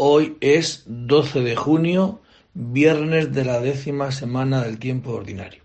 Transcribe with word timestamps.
Hoy 0.00 0.36
es 0.40 0.84
12 0.86 1.40
de 1.40 1.56
junio, 1.56 2.20
viernes 2.54 3.32
de 3.32 3.44
la 3.44 3.58
décima 3.58 4.12
semana 4.12 4.62
del 4.62 4.78
tiempo 4.78 5.10
ordinario. 5.10 5.64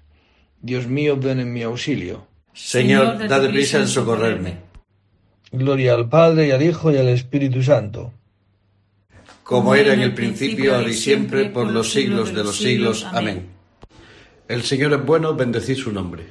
Dios 0.60 0.88
mío, 0.88 1.18
ven 1.18 1.40
en 1.40 1.54
mi 1.54 1.62
auxilio. 1.62 2.26
Señor, 2.52 3.28
dad 3.28 3.48
prisa 3.50 3.78
en 3.78 3.88
socorrerme. 3.88 4.58
Gloria 5.52 5.94
al 5.94 6.10
Padre 6.10 6.48
y 6.48 6.52
al 6.52 6.64
Hijo 6.64 6.92
y 6.92 6.98
al 6.98 7.10
Espíritu 7.10 7.62
Santo. 7.62 8.12
Como 9.44 9.76
era 9.76 9.94
en 9.94 10.02
el 10.02 10.16
principio, 10.16 10.76
ahora 10.76 10.90
y 10.90 10.96
siempre, 10.96 11.52
por 11.52 11.70
los 11.70 11.92
siglos 11.92 12.34
de 12.34 12.44
los 12.44 12.58
siglos. 12.58 13.06
Amén. 13.12 13.50
El 14.48 14.64
Señor 14.64 14.94
es 14.94 15.06
bueno, 15.06 15.36
bendecid 15.36 15.76
su 15.76 15.92
nombre. 15.92 16.24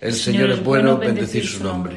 El 0.00 0.14
Señor 0.14 0.52
es 0.52 0.64
bueno, 0.64 0.96
bendecid 0.96 1.42
su 1.42 1.62
nombre. 1.62 1.96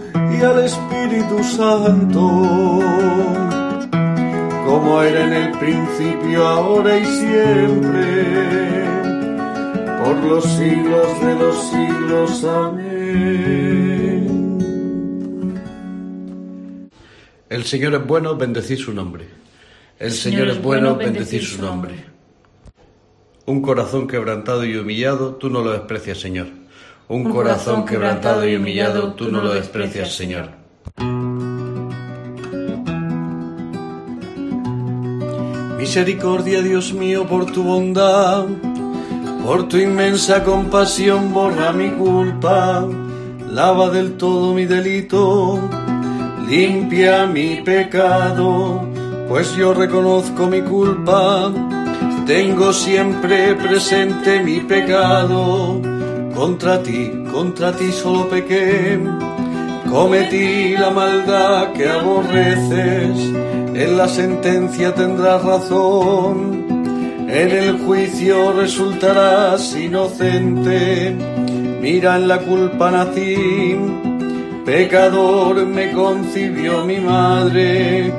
y 0.41 0.43
al 0.43 0.63
Espíritu 0.63 1.43
Santo, 1.43 2.19
como 4.65 5.03
era 5.03 5.23
en 5.25 5.33
el 5.33 5.51
principio, 5.59 6.47
ahora 6.47 6.97
y 6.97 7.05
siempre, 7.05 8.25
por 10.03 10.15
los 10.23 10.43
siglos 10.43 11.21
de 11.21 11.35
los 11.35 11.55
siglos. 11.69 12.43
Amén. 12.43 12.91
El 17.49 17.63
Señor 17.65 17.93
es 17.93 18.07
bueno, 18.07 18.35
bendecid 18.35 18.77
su 18.77 18.93
nombre. 18.93 19.27
El 19.99 20.11
Señor 20.11 20.47
es 20.47 20.59
bueno, 20.61 20.95
bendecid 20.95 21.41
su 21.41 21.61
nombre. 21.61 22.05
Un 23.45 23.61
corazón 23.61 24.07
quebrantado 24.07 24.65
y 24.65 24.75
humillado, 24.75 25.35
tú 25.35 25.51
no 25.51 25.61
lo 25.61 25.71
desprecias, 25.71 26.17
Señor. 26.19 26.60
Un 27.11 27.25
corazón 27.25 27.83
quebrantado 27.83 28.47
y 28.47 28.55
humillado, 28.55 29.15
tú 29.15 29.29
no 29.29 29.41
lo 29.41 29.53
desprecias, 29.53 30.15
Señor. 30.15 30.47
Misericordia, 35.77 36.61
Dios 36.61 36.93
mío, 36.93 37.27
por 37.27 37.51
tu 37.51 37.63
bondad, 37.63 38.45
por 39.43 39.67
tu 39.67 39.75
inmensa 39.75 40.41
compasión, 40.45 41.33
borra 41.33 41.73
mi 41.73 41.89
culpa, 41.89 42.87
lava 43.45 43.89
del 43.89 44.13
todo 44.13 44.53
mi 44.53 44.65
delito, 44.65 45.59
limpia 46.47 47.27
mi 47.27 47.61
pecado, 47.61 48.87
pues 49.27 49.53
yo 49.57 49.73
reconozco 49.73 50.47
mi 50.47 50.61
culpa, 50.61 51.51
tengo 52.25 52.71
siempre 52.71 53.53
presente 53.55 54.41
mi 54.41 54.61
pecado, 54.61 55.90
contra 56.35 56.81
ti, 56.81 57.11
contra 57.31 57.71
ti 57.71 57.91
solo 57.91 58.27
pequé, 58.27 58.99
cometí 59.89 60.75
la 60.77 60.89
maldad 60.89 61.73
que 61.73 61.89
aborreces, 61.89 63.17
en 63.73 63.97
la 63.97 64.07
sentencia 64.07 64.93
tendrás 64.93 65.43
razón, 65.43 66.65
en 67.29 67.49
el 67.49 67.77
juicio 67.79 68.53
resultarás 68.53 69.75
inocente, 69.75 71.15
mira 71.81 72.17
en 72.17 72.27
la 72.27 72.39
culpa 72.39 72.91
nací, 72.91 73.77
pecador 74.65 75.65
me 75.65 75.91
concibió 75.91 76.85
mi 76.85 76.99
madre, 76.99 78.13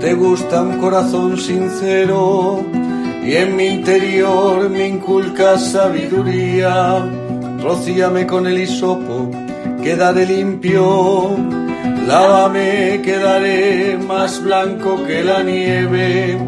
te 0.00 0.14
gusta 0.14 0.62
un 0.62 0.78
corazón 0.78 1.38
sincero, 1.38 2.64
y 3.24 3.34
en 3.34 3.56
mi 3.56 3.66
interior 3.66 4.68
me 4.70 4.88
inculcas 4.88 5.72
sabiduría, 5.72 7.25
rocíame 7.66 8.28
con 8.28 8.46
el 8.46 8.58
hisopo, 8.58 9.28
quedaré 9.82 10.24
limpio, 10.24 11.36
lávame, 12.06 13.00
quedaré 13.02 13.98
más 13.98 14.40
blanco 14.40 15.04
que 15.04 15.24
la 15.24 15.42
nieve, 15.42 16.38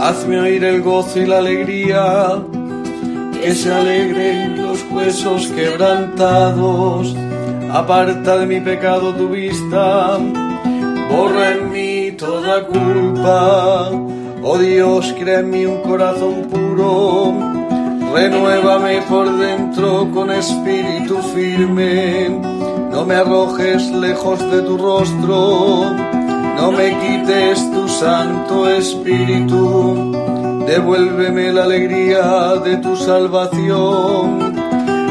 hazme 0.00 0.40
oír 0.40 0.64
el 0.64 0.82
gozo 0.82 1.20
y 1.20 1.26
la 1.26 1.38
alegría, 1.38 2.42
que 3.40 3.54
se 3.54 3.72
alegren 3.72 4.60
los 4.60 4.84
huesos 4.90 5.46
quebrantados, 5.54 7.14
aparta 7.72 8.38
de 8.38 8.46
mi 8.46 8.60
pecado 8.60 9.14
tu 9.14 9.28
vista, 9.28 10.18
borra 11.08 11.52
en 11.52 11.70
mí 11.70 12.10
toda 12.18 12.66
culpa, 12.66 13.90
oh 14.42 14.58
Dios, 14.58 15.14
crea 15.20 15.38
en 15.38 15.50
mí 15.50 15.66
un 15.66 15.80
corazón 15.82 16.48
puro, 16.50 17.59
renuévame 18.12 19.02
por 19.02 19.36
dentro 19.38 20.10
con 20.12 20.30
espíritu 20.30 21.18
firme, 21.34 22.28
no 22.90 23.04
me 23.06 23.14
arrojes 23.14 23.90
lejos 23.90 24.38
de 24.50 24.62
tu 24.62 24.76
rostro, 24.76 25.84
no 26.56 26.72
me 26.72 26.96
quites 26.98 27.70
tu 27.72 27.88
santo 27.88 28.68
espíritu, 28.68 30.12
devuélveme 30.66 31.52
la 31.52 31.64
alegría 31.64 32.54
de 32.64 32.76
tu 32.78 32.96
salvación, 32.96 34.54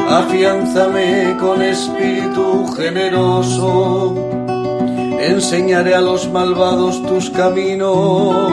afiánzame 0.08 1.36
con 1.40 1.62
espíritu 1.62 2.66
generoso, 2.76 4.14
enseñaré 5.20 5.94
a 5.94 6.00
los 6.00 6.30
malvados 6.30 7.02
tus 7.04 7.30
caminos, 7.30 8.52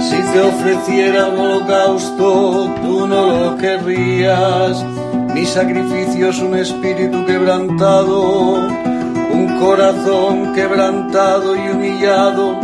Si 0.00 0.16
te 0.32 0.40
ofreciera 0.40 1.28
un 1.28 1.38
holocausto, 1.38 2.70
tú 2.82 3.06
no 3.06 3.26
lo 3.26 3.56
querrías. 3.56 4.84
Mi 5.34 5.44
sacrificio 5.44 6.30
es 6.30 6.38
un 6.38 6.56
espíritu 6.56 7.24
quebrantado, 7.26 8.54
un 9.32 9.58
corazón 9.60 10.54
quebrantado 10.54 11.56
y 11.56 11.70
humillado. 11.70 12.58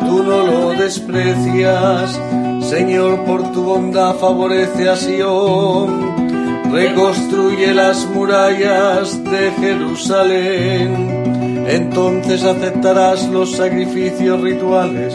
Tú 0.00 0.22
no 0.22 0.46
lo 0.46 0.70
desprecias. 0.72 2.20
Señor, 2.60 3.24
por 3.24 3.50
tu 3.52 3.62
bondad 3.62 4.14
favorece 4.16 4.88
a 4.88 4.96
Sion, 4.96 6.70
reconstruye 6.70 7.72
las 7.72 8.06
murallas 8.06 9.22
de 9.24 9.50
Jerusalén. 9.52 11.18
Entonces 11.68 12.44
aceptarás 12.44 13.26
los 13.28 13.52
sacrificios 13.52 14.40
rituales, 14.40 15.14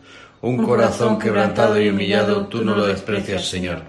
Un, 0.41 0.65
corazón 0.65 1.19
quebrantado 1.19 1.79
y 1.79 1.89
humillado, 1.89 2.47
tú 2.47 2.63
no 2.63 2.75
lo 2.75 2.87
desprecias, 2.87 3.47
Señor. 3.47 3.83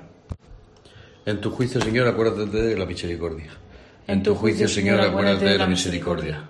En 1.25 1.41
tu 1.41 1.51
juicio, 1.51 1.81
Señor, 1.81 2.09
acuérdate 2.09 2.63
de 2.63 2.77
la 2.77 2.85
misericordia. 2.85 3.53
En 4.07 4.23
tu 4.23 4.35
juicio, 4.35 4.69
Señor, 4.69 5.01
acuérdate 5.01 5.47
de 5.47 5.59
la 5.59 5.67
misericordia. 5.67 6.49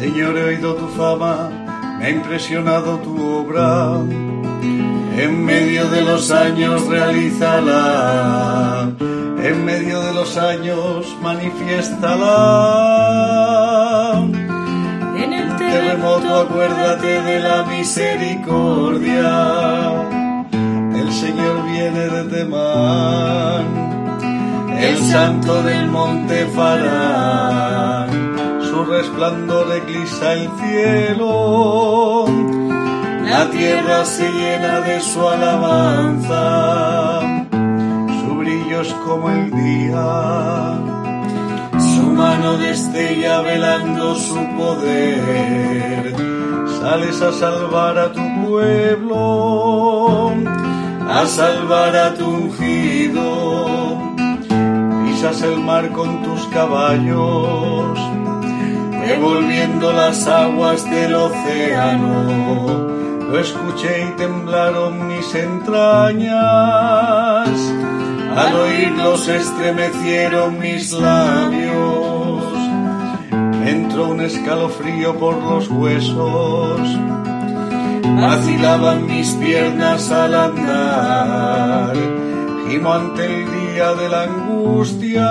Señor, 0.00 0.38
he 0.38 0.44
oído 0.44 0.74
tu 0.74 0.86
fama, 0.88 1.96
me 1.98 2.06
ha 2.06 2.10
impresionado 2.10 2.98
tu 2.98 3.20
obra 3.20 4.00
en 5.18 5.44
medio 5.44 5.90
de 5.90 6.02
los 6.02 6.30
años 6.30 6.86
realízala, 6.86 8.92
en 9.00 9.64
medio 9.64 10.00
de 10.00 10.14
los 10.14 10.36
años 10.36 11.16
manifiéstala. 11.20 13.57
Misericordia. 17.78 19.32
El 21.00 21.12
Señor 21.12 21.56
viene 21.70 22.04
de 22.14 22.22
Temán, 22.24 23.64
el 24.78 24.98
santo 25.12 25.62
del 25.62 25.86
monte 25.88 26.46
Farán. 26.56 28.08
Su 28.68 28.84
resplandor 28.84 29.66
eclisa 29.76 30.32
el 30.34 30.48
cielo 30.60 32.26
la 33.30 33.50
tierra 33.50 34.04
se 34.06 34.26
llena 34.30 34.80
de 34.80 35.00
su 35.00 35.20
alabanza, 35.28 36.40
su 38.20 38.34
brillo 38.36 38.80
es 38.80 38.92
como 39.06 39.28
el 39.30 39.50
día, 39.50 40.78
su 41.94 42.04
mano 42.22 42.56
destella 42.56 43.42
velando 43.42 44.14
su 44.14 44.40
poder. 44.56 46.37
Sales 46.88 47.20
a 47.20 47.32
salvar 47.32 47.98
a 47.98 48.10
tu 48.10 48.22
pueblo, 48.46 50.32
a 51.06 51.26
salvar 51.26 51.94
a 51.94 52.14
tu 52.14 52.24
ungido, 52.24 54.14
pisas 55.04 55.42
el 55.42 55.58
mar 55.58 55.90
con 55.90 56.22
tus 56.22 56.46
caballos, 56.46 57.98
revolviendo 59.06 59.92
las 59.92 60.26
aguas 60.28 60.82
del 60.90 61.14
océano. 61.14 62.88
Lo 63.30 63.38
escuché 63.38 64.08
y 64.08 64.12
temblaron 64.16 65.08
mis 65.08 65.34
entrañas, 65.34 66.38
al 68.34 68.56
oírlo 68.64 69.18
se 69.18 69.36
estremecieron 69.36 70.58
mis 70.58 70.92
labios, 70.94 71.97
entró 73.70 74.08
un 74.08 74.20
escalofrío 74.20 75.18
por 75.18 75.36
los 75.36 75.68
huesos, 75.68 76.80
vacilaban 78.20 79.06
mis 79.06 79.30
piernas 79.34 80.10
al 80.10 80.34
andar, 80.34 81.94
gimo 82.68 82.92
ante 82.92 83.24
el 83.26 83.44
día 83.50 83.94
de 83.94 84.08
la 84.08 84.22
angustia 84.24 85.28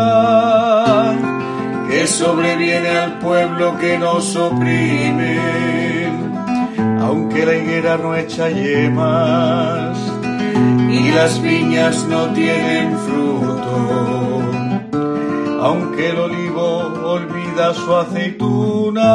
que 1.89 2.05
sobreviene 2.05 2.89
al 2.89 3.19
pueblo 3.19 3.77
que 3.77 3.97
nos 3.97 4.35
oprime. 4.35 5.39
Aunque 7.01 7.45
la 7.45 7.55
higuera 7.55 7.97
no 7.97 8.15
echa 8.15 8.49
yemas 8.49 9.97
y 10.89 11.11
las 11.11 11.41
viñas 11.41 12.05
no 12.09 12.27
tienen 12.33 12.97
fruto, 12.99 14.41
aunque 15.61 16.09
el 16.09 16.19
olivo 16.19 16.93
olvida 17.05 17.46
su 17.73 17.95
aceituna. 17.95 19.05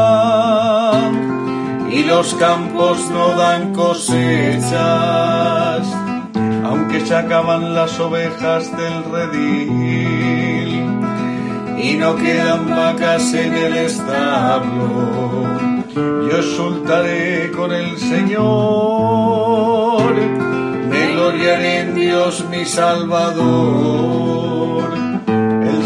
Y 1.90 2.02
los 2.04 2.34
campos 2.34 3.10
no 3.10 3.36
dan 3.36 3.74
cosechas, 3.74 4.72
aunque 6.64 7.04
se 7.06 7.14
acaban 7.14 7.74
las 7.74 8.00
ovejas 8.00 8.74
del 8.76 9.04
redil. 9.12 10.68
Y 11.78 11.96
no 11.98 12.16
quedan 12.16 12.70
vacas 12.70 13.34
en 13.34 13.54
el 13.54 13.76
establo. 13.76 15.42
Yo 15.94 16.38
exultaré 16.38 17.50
con 17.52 17.72
el 17.72 17.98
Señor, 17.98 18.42
me 20.88 21.12
gloriaré 21.12 21.80
en 21.80 21.94
Dios 21.94 22.44
mi 22.50 22.64
Salvador. 22.64 24.61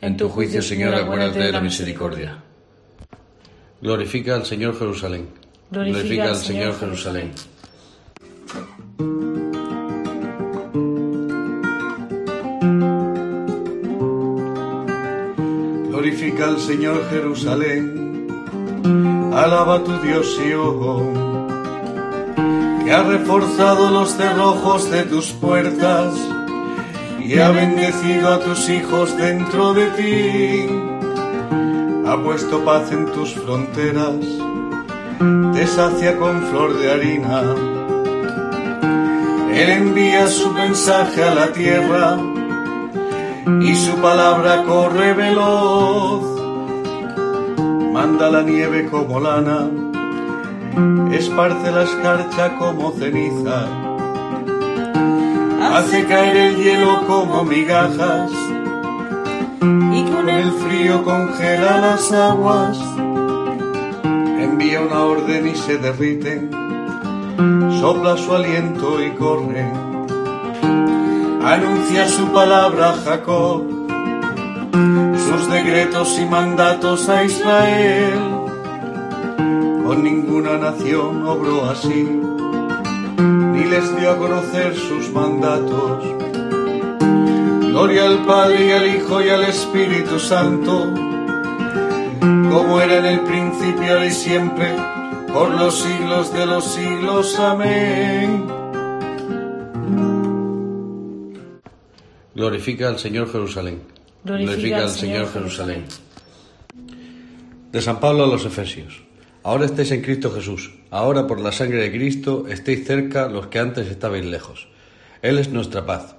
En 0.00 0.16
tu 0.16 0.28
juicio, 0.28 0.62
Señor, 0.62 0.94
acuérdate 0.94 1.38
de 1.38 1.52
la 1.52 1.60
misericordia. 1.60 2.42
Glorifica 3.80 4.34
al 4.34 4.46
Señor 4.46 4.78
Jerusalén. 4.78 5.28
Glorifica 5.70 6.30
al 6.30 6.36
Señor 6.36 6.78
Jerusalén. 6.78 7.32
Glorifica 15.90 16.48
al 16.48 16.60
Señor 16.60 17.08
Jerusalén 17.10 18.06
Alaba 19.36 19.84
tu 19.84 19.92
Dios 20.00 20.34
Sion, 20.34 21.12
que 22.82 22.90
ha 22.90 23.02
reforzado 23.02 23.90
los 23.90 24.16
cerrojos 24.16 24.90
de 24.90 25.02
tus 25.02 25.32
puertas 25.32 26.14
y 27.26 27.38
ha 27.38 27.50
bendecido 27.50 28.32
a 28.32 28.40
tus 28.40 28.68
hijos 28.68 29.16
dentro 29.16 29.74
de 29.74 29.86
ti. 29.98 30.68
Ha 32.06 32.16
puesto 32.22 32.64
paz 32.64 32.92
en 32.92 33.06
tus 33.06 33.34
fronteras, 33.34 34.14
te 35.52 35.66
sacia 35.66 36.16
con 36.16 36.40
flor 36.42 36.78
de 36.78 36.92
harina. 36.92 37.42
Él 39.52 39.70
envía 39.70 40.26
su 40.28 40.52
mensaje 40.52 41.24
a 41.24 41.34
la 41.34 41.52
tierra 41.52 42.18
y 43.60 43.74
su 43.74 43.96
palabra 43.96 44.62
corre 44.64 45.14
veloz 45.14 46.36
manda 47.96 48.30
la 48.30 48.42
nieve 48.42 48.88
como 48.90 49.18
lana, 49.18 49.70
esparce 51.10 51.70
la 51.72 51.82
escarcha 51.84 52.58
como 52.58 52.92
ceniza, 52.92 53.85
hace 55.74 56.04
caer 56.06 56.36
el 56.36 56.56
hielo 56.56 57.06
como 57.06 57.44
migajas 57.44 58.30
con 60.26 60.28
el 60.28 60.50
frío 60.52 61.04
congela 61.04 61.78
las 61.78 62.10
aguas, 62.12 62.78
envía 64.40 64.80
una 64.80 65.00
orden 65.04 65.46
y 65.46 65.54
se 65.54 65.78
derriten, 65.78 66.50
sopla 67.80 68.16
su 68.16 68.34
aliento 68.34 69.02
y 69.02 69.10
corre, 69.10 69.70
anuncia 71.44 72.08
su 72.08 72.26
palabra 72.32 72.90
a 72.90 72.94
Jacob, 72.94 73.62
sus 75.26 75.50
decretos 75.50 76.18
y 76.18 76.24
mandatos 76.24 77.08
a 77.08 77.24
Israel, 77.24 78.18
con 79.86 80.02
ninguna 80.02 80.56
nación 80.56 81.24
obró 81.26 81.70
así, 81.70 82.20
ni 83.18 83.64
les 83.64 83.96
dio 83.96 84.10
a 84.10 84.16
conocer 84.16 84.74
sus 84.74 85.10
mandatos 85.12 86.16
Gloria 87.76 88.06
al 88.06 88.24
Padre 88.24 88.68
y 88.68 88.72
al 88.72 88.96
Hijo 88.96 89.22
y 89.22 89.28
al 89.28 89.44
Espíritu 89.44 90.18
Santo, 90.18 90.94
como 92.50 92.80
era 92.80 93.00
en 93.00 93.04
el 93.04 93.20
principio, 93.20 93.92
ahora 93.92 94.06
y 94.06 94.12
siempre, 94.12 94.74
por 95.30 95.50
los 95.50 95.74
siglos 95.82 96.32
de 96.32 96.46
los 96.46 96.64
siglos. 96.64 97.38
Amén. 97.38 98.46
Glorifica 102.34 102.88
al 102.88 102.98
Señor 102.98 103.30
Jerusalén. 103.30 103.82
Glorifica, 104.24 104.78
al 104.78 104.88
Señor 104.88 105.30
Jerusalén. 105.30 105.84
De 107.72 107.82
San 107.82 108.00
Pablo 108.00 108.24
a 108.24 108.26
los 108.26 108.46
Efesios. 108.46 109.05
Ahora 109.46 109.64
estáis 109.64 109.92
en 109.92 110.02
Cristo 110.02 110.32
Jesús. 110.32 110.74
Ahora 110.90 111.26
por 111.26 111.40
la 111.40 111.52
sangre 111.52 111.78
de 111.78 111.92
Cristo 111.92 112.46
estéis 112.48 112.84
cerca 112.84 113.28
los 113.28 113.46
que 113.46 113.60
antes 113.60 113.86
estabais 113.86 114.24
lejos. 114.24 114.68
Él 115.22 115.38
es 115.38 115.50
nuestra 115.50 115.86
paz 115.86 116.16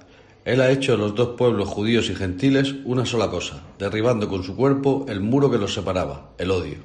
él 0.48 0.62
ha 0.62 0.70
hecho 0.70 0.92
de 0.92 0.98
los 0.98 1.14
dos 1.14 1.36
pueblos 1.36 1.68
judíos 1.68 2.08
y 2.08 2.14
gentiles 2.14 2.74
una 2.86 3.04
sola 3.04 3.28
cosa, 3.28 3.64
derribando 3.78 4.30
con 4.30 4.42
su 4.42 4.56
cuerpo 4.56 5.04
el 5.06 5.20
muro 5.20 5.50
que 5.50 5.58
los 5.58 5.74
separaba, 5.74 6.30
el 6.38 6.50
odio. 6.50 6.78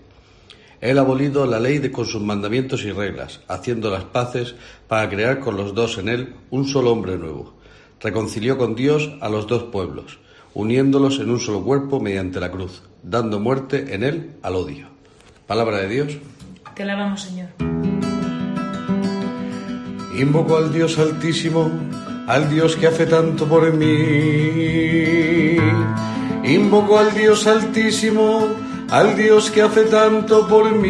Él 0.82 0.98
ha 0.98 1.02
abolido 1.02 1.46
la 1.46 1.62
ley 1.62 1.78
de, 1.78 1.90
con 1.90 2.06
sus 2.06 2.22
mandamientos 2.22 2.84
y 2.84 2.92
reglas, 2.92 3.40
haciendo 3.48 3.90
las 3.90 4.04
paces 4.04 4.56
para 4.90 5.10
crear 5.10 5.40
con 5.40 5.56
los 5.56 5.74
dos 5.74 5.98
en 5.98 6.10
él 6.10 6.36
un 6.50 6.68
solo 6.68 6.92
hombre 6.92 7.18
nuevo. 7.18 7.54
Reconcilió 8.02 8.58
con 8.58 8.76
Dios 8.76 9.14
a 9.22 9.30
los 9.30 9.48
dos 9.48 9.64
pueblos, 9.64 10.20
uniéndolos 10.54 11.20
en 11.20 11.30
un 11.30 11.40
solo 11.40 11.64
cuerpo 11.64 12.02
mediante 12.02 12.42
la 12.42 12.52
cruz, 12.52 12.82
dando 13.02 13.40
muerte 13.40 13.96
en 13.96 14.04
él 14.04 14.32
al 14.42 14.58
odio. 14.58 14.93
Palabra 15.54 15.78
de 15.82 15.88
Dios. 15.88 16.18
Te 16.74 16.82
alabamos, 16.82 17.22
Señor. 17.22 17.50
Invoco 20.18 20.58
al 20.58 20.74
Dios 20.74 20.98
Altísimo 20.98 21.70
al 22.28 22.50
Dios 22.50 22.76
que 22.76 22.88
hace 22.88 23.06
tanto 23.06 23.46
por 23.46 23.72
mí. 23.72 25.58
Invoco 26.44 26.98
al 26.98 27.14
Dios 27.14 27.46
altísimo, 27.46 28.48
al 28.90 29.16
Dios 29.16 29.52
que 29.52 29.62
hace 29.62 29.84
tanto 29.84 30.48
por 30.48 30.72
mí. 30.72 30.90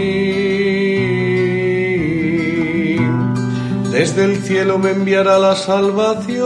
Desde 3.91 4.23
el 4.23 4.37
cielo 4.37 4.79
me 4.79 4.91
enviará 4.91 5.39
la 5.39 5.57
salvación, 5.57 6.45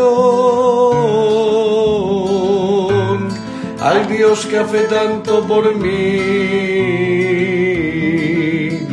al 3.79 4.07
Dios 4.07 4.47
que 4.47 4.57
hace 4.57 4.81
tanto 4.83 5.45
por 5.45 5.75
mí. 5.75 6.76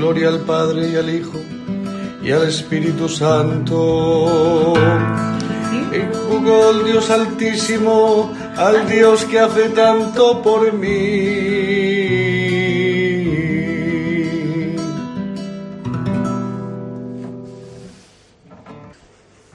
Gloria 0.05 0.29
al 0.29 0.41
Padre 0.41 0.91
y 0.91 0.97
al 0.97 1.09
Hijo 1.09 1.41
y 2.23 2.31
al 2.31 2.47
Espíritu 2.47 3.09
Santo 3.09 4.75
Invoco 5.95 6.69
al 6.69 6.85
Dios 6.85 7.09
Altísimo, 7.09 8.31
al 8.55 8.87
Dios 8.87 9.25
que 9.25 9.41
hace 9.41 9.71
tanto 9.71 10.43
por 10.43 10.75
mí. 10.75 10.89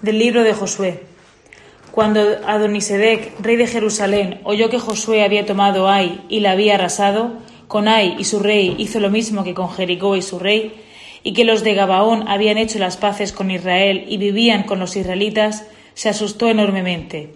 Del 0.01 0.17
libro 0.17 0.41
de 0.41 0.55
Josué. 0.55 1.03
Cuando 1.91 2.21
Adonisedec, 2.47 3.39
rey 3.39 3.55
de 3.55 3.67
Jerusalén, 3.67 4.41
oyó 4.45 4.71
que 4.71 4.79
Josué 4.79 5.23
había 5.23 5.45
tomado 5.45 5.87
Ai 5.87 6.25
y 6.27 6.39
la 6.39 6.53
había 6.53 6.73
arrasado, 6.73 7.33
con 7.69 7.88
Ai 7.88 8.15
y 8.17 8.25
su 8.25 8.39
rey 8.39 8.75
hizo 8.79 8.99
lo 8.99 9.11
mismo 9.11 9.43
que 9.43 9.53
con 9.53 9.69
Jericó 9.69 10.17
y 10.17 10.23
su 10.23 10.39
rey, 10.39 10.73
y 11.23 11.33
que 11.33 11.45
los 11.45 11.63
de 11.63 11.75
Gabaón 11.75 12.27
habían 12.27 12.57
hecho 12.57 12.79
las 12.79 12.97
paces 12.97 13.31
con 13.31 13.51
Israel 13.51 14.05
y 14.09 14.17
vivían 14.17 14.63
con 14.63 14.79
los 14.79 14.95
israelitas, 14.95 15.65
se 15.93 16.09
asustó 16.09 16.49
enormemente, 16.49 17.35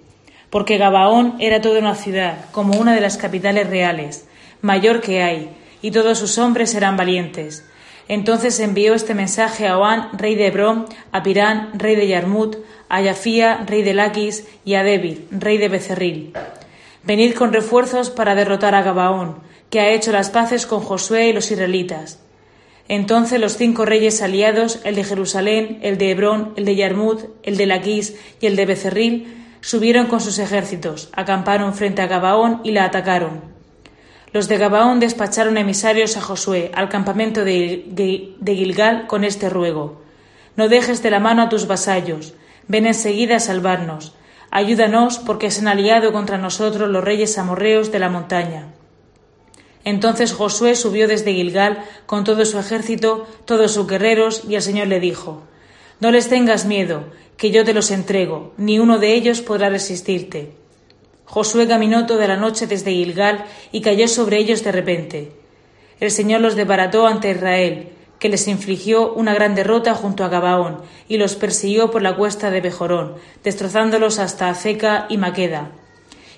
porque 0.50 0.80
Gabaón 0.80 1.36
era 1.40 1.62
toda 1.62 1.80
una 1.80 1.94
ciudad, 1.94 2.46
como 2.52 2.80
una 2.80 2.96
de 2.96 3.02
las 3.02 3.18
capitales 3.18 3.70
reales, 3.70 4.28
mayor 4.62 5.02
que 5.02 5.22
hay, 5.22 5.50
y 5.84 5.92
todos 5.92 6.18
sus 6.18 6.40
hombres 6.40 6.74
eran 6.74 6.98
valientes. 6.98 7.70
Entonces 8.08 8.60
envió 8.60 8.96
este 8.96 9.14
mensaje 9.14 9.68
a 9.68 9.78
Oán, 9.78 10.18
rey 10.18 10.34
de 10.34 10.48
Hebrón, 10.48 10.86
a 11.12 11.22
Pirán, 11.22 11.78
rey 11.78 11.96
de 11.96 12.08
Yarmut, 12.08 12.58
a 12.90 13.02
Yafía, 13.02 13.64
rey 13.68 13.84
de 13.84 13.94
Laquis, 13.94 14.48
y 14.66 14.74
a 14.74 14.84
David, 14.84 15.20
rey 15.30 15.60
de 15.60 15.70
Becerril. 15.70 16.34
Venid 17.04 17.36
con 17.36 17.54
refuerzos 17.54 18.10
para 18.10 18.34
derrotar 18.34 18.74
a 18.74 18.82
Gabaón, 18.82 19.53
que 19.74 19.80
ha 19.80 19.90
hecho 19.90 20.12
las 20.12 20.30
paces 20.30 20.68
con 20.68 20.82
Josué 20.82 21.30
y 21.30 21.34
los 21.34 21.50
israelitas. 21.50 22.20
Entonces 22.88 23.40
los 23.40 23.58
cinco 23.58 23.86
reyes 23.86 24.22
aliados, 24.22 24.80
el 24.84 24.94
de 24.94 25.04
Jerusalén, 25.04 25.80
el 25.82 25.98
de 25.98 26.12
Hebrón, 26.12 26.54
el 26.58 26.66
de 26.66 26.76
Yarmut, 26.76 27.22
el 27.42 27.58
de 27.58 27.66
Laquís 27.66 28.16
y 28.40 28.46
el 28.46 28.56
de 28.56 28.68
Becerril, 28.68 29.48
subieron 29.62 30.06
con 30.06 30.22
sus 30.22 30.38
ejércitos, 30.38 31.10
acamparon 31.14 31.74
frente 31.74 32.04
a 32.04 32.06
Gabaón 32.06 32.62
y 32.64 32.70
la 32.70 32.86
atacaron. 32.86 33.42
Los 34.32 34.48
de 34.48 34.60
Gabaón 34.60 35.00
despacharon 35.00 35.58
emisarios 35.58 36.18
a 36.18 36.22
Josué 36.22 36.70
al 36.76 36.90
campamento 36.90 37.44
de, 37.44 38.36
Gilgal 38.46 39.08
con 39.08 39.24
este 39.24 39.50
ruego: 39.50 40.04
No 40.56 40.70
dejes 40.70 41.02
de 41.02 41.10
la 41.10 41.20
mano 41.20 41.42
a 41.42 41.50
tus 41.50 41.66
vasallos, 41.66 42.36
ven 42.68 42.86
enseguida 42.86 43.38
a 43.38 43.40
salvarnos. 43.40 44.14
Ayúdanos 44.52 45.18
porque 45.18 45.50
se 45.50 45.62
han 45.62 45.68
aliado 45.68 46.14
contra 46.14 46.38
nosotros 46.38 46.92
los 46.92 47.04
reyes 47.04 47.40
amorreos 47.40 47.92
de 47.92 47.98
la 47.98 48.10
montaña. 48.10 48.68
Entonces 49.84 50.34
Josué 50.34 50.76
subió 50.76 51.08
desde 51.08 51.34
Gilgal 51.34 51.84
con 52.06 52.24
todo 52.24 52.46
su 52.46 52.58
ejército, 52.58 53.28
todos 53.46 53.74
sus 53.74 53.88
guerreros, 53.88 54.44
y 54.48 54.56
el 54.56 54.62
Señor 54.62 54.88
le 54.88 55.00
dijo, 55.00 55.44
No 56.00 56.12
les 56.12 56.30
tengas 56.30 56.66
miedo, 56.66 57.04
que 57.38 57.52
yo 57.52 57.66
te 57.66 57.74
los 57.74 57.92
entrego, 57.92 58.54
ni 58.58 58.80
uno 58.80 59.00
de 59.00 59.14
ellos 59.14 59.42
podrá 59.42 59.70
resistirte. 59.70 60.54
Josué 61.26 61.68
caminó 61.68 62.06
toda 62.06 62.28
la 62.28 62.38
noche 62.38 62.68
desde 62.68 62.92
Gilgal 62.92 63.46
y 63.72 63.82
cayó 63.82 64.08
sobre 64.08 64.38
ellos 64.38 64.64
de 64.64 64.72
repente. 64.72 65.32
El 66.00 66.12
Señor 66.12 66.42
los 66.42 66.56
desbarató 66.56 67.08
ante 67.08 67.32
Israel, 67.32 67.90
que 68.20 68.30
les 68.30 68.48
infligió 68.48 69.14
una 69.14 69.34
gran 69.34 69.56
derrota 69.56 69.96
junto 69.96 70.24
a 70.24 70.30
Gabaón, 70.30 70.82
y 71.10 71.18
los 71.18 71.36
persiguió 71.36 71.92
por 71.92 72.02
la 72.02 72.16
cuesta 72.16 72.52
de 72.52 72.62
Bejorón, 72.62 73.16
destrozándolos 73.44 74.20
hasta 74.20 74.50
Azeca 74.50 75.08
y 75.10 75.18
Maqueda. 75.18 75.72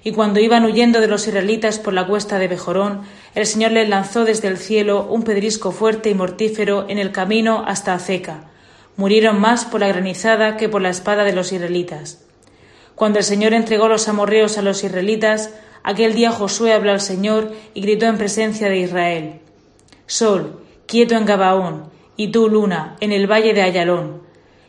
Y 0.08 0.12
cuando 0.12 0.40
iban 0.40 0.66
huyendo 0.66 1.02
de 1.02 1.08
los 1.08 1.28
israelitas 1.28 1.80
por 1.80 1.92
la 1.92 2.06
cuesta 2.06 2.38
de 2.38 2.48
Bejorón, 2.48 3.02
el 3.34 3.48
Señor 3.48 3.72
les 3.72 3.90
lanzó 3.90 4.24
desde 4.24 4.48
el 4.48 4.60
cielo 4.60 5.08
un 5.10 5.24
pedrisco 5.24 5.72
fuerte 5.72 6.12
y 6.12 6.14
mortífero 6.14 6.86
en 6.88 7.00
el 7.00 7.12
camino 7.12 7.64
hasta 7.66 7.96
Azeca. 7.96 8.44
Murieron 8.98 9.42
más 9.42 9.66
por 9.66 9.80
la 9.80 9.88
granizada 9.88 10.58
que 10.58 10.70
por 10.70 10.84
la 10.84 10.92
espada 10.92 11.24
de 11.24 11.34
los 11.34 11.52
israelitas. 11.52 12.24
Cuando 12.94 13.18
el 13.18 13.26
Señor 13.26 13.56
entregó 13.56 13.88
los 13.88 14.08
amorreos 14.08 14.60
a 14.60 14.62
los 14.62 14.84
israelitas, 14.84 15.56
aquel 15.82 16.14
día 16.14 16.30
Josué 16.30 16.74
habló 16.74 16.92
al 16.92 17.02
Señor 17.02 17.52
y 17.74 17.82
gritó 17.82 18.06
en 18.06 18.20
presencia 18.20 18.70
de 18.70 18.78
Israel: 18.78 19.40
Sol, 20.06 20.62
quieto 20.86 21.16
en 21.16 21.26
Gabaón, 21.26 21.90
y 22.16 22.28
tú, 22.28 22.48
luna, 22.48 22.96
en 23.00 23.12
el 23.12 23.26
valle 23.26 23.56
de 23.56 23.64
Ayalón. 23.64 24.22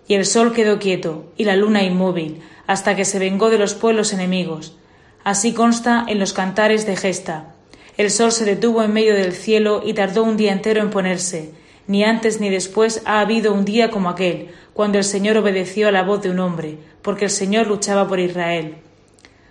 Y 0.08 0.14
el 0.14 0.24
sol 0.24 0.54
quedó 0.54 0.78
quieto, 0.78 1.30
y 1.36 1.44
la 1.44 1.56
luna 1.56 1.82
inmóvil, 1.82 2.40
hasta 2.66 2.96
que 2.96 3.04
se 3.04 3.18
vengó 3.18 3.50
de 3.50 3.58
los 3.58 3.74
pueblos 3.74 4.14
enemigos 4.14 4.78
Así 5.26 5.54
consta 5.54 6.04
en 6.06 6.20
los 6.20 6.32
cantares 6.32 6.86
de 6.86 6.94
Gesta. 6.94 7.52
El 7.96 8.12
sol 8.12 8.30
se 8.30 8.44
detuvo 8.44 8.84
en 8.84 8.92
medio 8.92 9.12
del 9.12 9.32
cielo 9.32 9.82
y 9.84 9.92
tardó 9.92 10.22
un 10.22 10.36
día 10.36 10.52
entero 10.52 10.80
en 10.80 10.90
ponerse. 10.90 11.50
Ni 11.88 12.04
antes 12.04 12.38
ni 12.38 12.48
después 12.48 13.02
ha 13.06 13.18
habido 13.18 13.52
un 13.52 13.64
día 13.64 13.90
como 13.90 14.08
aquel, 14.08 14.50
cuando 14.72 14.98
el 14.98 15.04
Señor 15.04 15.36
obedeció 15.36 15.88
a 15.88 15.90
la 15.90 16.04
voz 16.04 16.22
de 16.22 16.30
un 16.30 16.38
hombre, 16.38 16.78
porque 17.02 17.24
el 17.24 17.32
Señor 17.32 17.66
luchaba 17.66 18.06
por 18.06 18.20
Israel. 18.20 18.76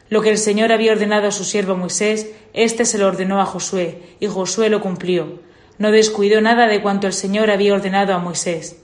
Lo 0.07 0.21
que 0.21 0.29
el 0.29 0.37
Señor 0.37 0.71
había 0.71 0.93
ordenado 0.93 1.27
a 1.27 1.33
su 1.33 1.43
siervo 1.43 1.75
Moisés, 1.75 2.31
éste 2.53 2.85
se 2.85 2.97
lo 2.97 3.07
ordenó 3.07 3.41
a 3.41 3.45
Josué, 3.45 4.15
y 4.21 4.27
Josué 4.27 4.69
lo 4.69 4.79
cumplió. 4.79 5.41
No 5.77 5.91
descuidó 5.91 6.39
nada 6.39 6.67
de 6.67 6.81
cuanto 6.81 7.05
el 7.05 7.11
Señor 7.11 7.51
había 7.51 7.73
ordenado 7.73 8.13
a 8.13 8.19
Moisés. 8.19 8.77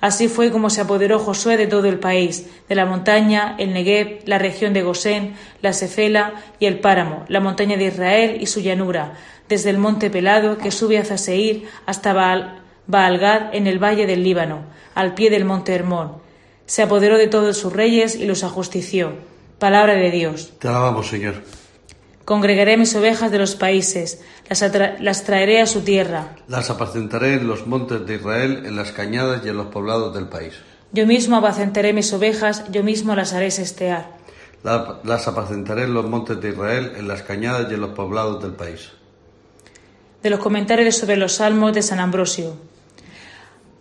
Así 0.00 0.28
fue 0.28 0.50
como 0.50 0.70
se 0.70 0.80
apoderó 0.80 1.18
Josué 1.18 1.56
de 1.56 1.66
todo 1.66 1.86
el 1.86 1.98
país, 1.98 2.46
de 2.68 2.74
la 2.74 2.86
montaña, 2.86 3.54
el 3.58 3.74
Negev, 3.74 4.22
la 4.24 4.38
región 4.38 4.72
de 4.72 4.82
Gosén, 4.82 5.34
la 5.60 5.72
Sefela 5.72 6.34
y 6.58 6.66
el 6.66 6.80
páramo, 6.80 7.24
la 7.28 7.40
montaña 7.40 7.76
de 7.76 7.86
Israel 7.86 8.38
y 8.40 8.46
su 8.46 8.60
llanura, 8.60 9.14
desde 9.48 9.68
el 9.70 9.78
monte 9.78 10.08
Pelado 10.08 10.56
que 10.56 10.70
sube 10.70 10.98
hacia 10.98 11.18
Seir 11.18 11.68
hasta 11.84 12.14
Baal, 12.14 12.62
Baalgad 12.86 13.54
en 13.54 13.66
el 13.66 13.78
valle 13.78 14.06
del 14.06 14.24
Líbano, 14.24 14.60
al 14.94 15.14
pie 15.14 15.28
del 15.28 15.44
monte 15.44 15.74
Hermón. 15.74 16.16
Se 16.64 16.82
apoderó 16.82 17.18
de 17.18 17.28
todos 17.28 17.58
sus 17.58 17.72
reyes 17.72 18.14
y 18.14 18.24
los 18.24 18.42
ajustició. 18.42 19.12
Palabra 19.58 19.94
de 19.94 20.10
Dios. 20.10 20.54
Te 20.58 20.68
alabamos, 20.68 21.08
Señor. 21.08 21.34
Congregaré 22.30 22.76
mis 22.76 22.94
ovejas 22.94 23.32
de 23.32 23.38
los 23.38 23.56
países, 23.56 24.20
las, 25.00 25.24
traeré 25.24 25.60
a 25.60 25.66
su 25.66 25.80
tierra. 25.80 26.36
Las 26.46 26.70
apacentaré 26.70 27.34
en 27.34 27.48
los 27.48 27.66
montes 27.66 28.06
de 28.06 28.14
Israel, 28.14 28.62
en 28.66 28.76
las 28.76 28.92
cañadas 28.92 29.44
y 29.44 29.48
en 29.48 29.56
los 29.56 29.66
poblados 29.66 30.14
del 30.14 30.28
país. 30.28 30.54
Yo 30.92 31.08
mismo 31.08 31.38
apacentaré 31.38 31.92
mis 31.92 32.12
ovejas, 32.12 32.70
yo 32.70 32.84
mismo 32.84 33.16
las 33.16 33.32
haré 33.32 33.50
sestear. 33.50 34.16
las 34.62 35.26
apacentaré 35.26 35.82
en 35.82 35.92
los 35.92 36.04
montes 36.04 36.40
de 36.40 36.50
Israel, 36.50 36.92
en 36.96 37.08
las 37.08 37.22
cañadas 37.22 37.66
y 37.68 37.74
en 37.74 37.80
los 37.80 37.90
poblados 37.94 38.40
del 38.40 38.52
país. 38.52 38.92
De 40.22 40.30
los 40.30 40.38
comentarios 40.38 40.98
sobre 40.98 41.16
los 41.16 41.32
salmos 41.32 41.72
de 41.72 41.82
San 41.82 41.98
Ambrosio. 41.98 42.54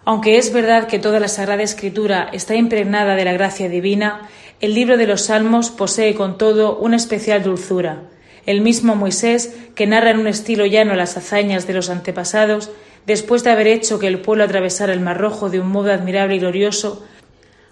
Aunque 0.06 0.40
es 0.40 0.52
verdad 0.52 0.88
que 0.88 0.98
toda 0.98 1.20
la 1.20 1.28
Sagrada 1.28 1.62
Escritura 1.62 2.32
está 2.34 2.56
impregnada 2.56 3.14
de 3.14 3.26
la 3.26 3.34
gracia 3.34 3.70
divina, 3.70 4.28
el 4.60 4.74
libro 4.74 4.98
de 4.98 5.06
los 5.06 5.26
Salmos 5.26 5.70
posee 5.70 6.16
con 6.16 6.40
todo 6.40 6.80
una 6.80 6.96
especial 6.96 7.44
dulzura 7.44 8.10
el 8.46 8.62
mismo 8.62 8.96
Moisés, 8.96 9.56
que 9.76 9.88
narra 9.88 10.12
en 10.12 10.20
un 10.20 10.28
estilo 10.28 10.66
llano 10.66 10.96
las 10.96 11.18
hazañas 11.18 11.68
de 11.68 11.74
los 11.74 11.90
antepasados, 11.90 12.70
después 13.06 13.44
de 13.44 13.52
haber 13.52 13.68
hecho 13.68 14.00
que 14.00 14.08
el 14.08 14.20
pueblo 14.20 14.44
atravesara 14.44 14.94
el 14.94 15.00
Mar 15.00 15.20
Rojo 15.20 15.50
de 15.50 15.60
un 15.60 15.70
modo 15.70 15.92
admirable 15.92 16.36
y 16.36 16.40
glorioso, 16.40 17.06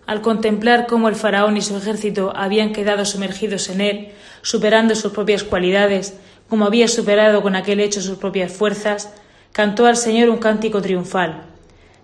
al 0.06 0.22
contemplar 0.22 0.88
cómo 0.88 1.10
el 1.10 1.16
faraón 1.16 1.58
y 1.58 1.62
su 1.62 1.76
ejército 1.76 2.32
habían 2.36 2.72
quedado 2.72 3.06
sumergidos 3.06 3.70
en 3.70 3.82
él, 3.82 4.08
superando 4.42 4.96
sus 4.96 5.12
propias 5.12 5.44
cualidades, 5.44 6.16
como 6.48 6.66
había 6.66 6.88
superado 6.88 7.42
con 7.42 7.56
aquel 7.56 7.82
hecho 7.82 8.02
sus 8.02 8.18
propias 8.18 8.54
fuerzas, 8.54 9.14
cantó 9.52 9.86
al 9.86 9.98
Señor 9.98 10.30
un 10.30 10.38
cántico 10.38 10.82
triunfal. 10.82 11.44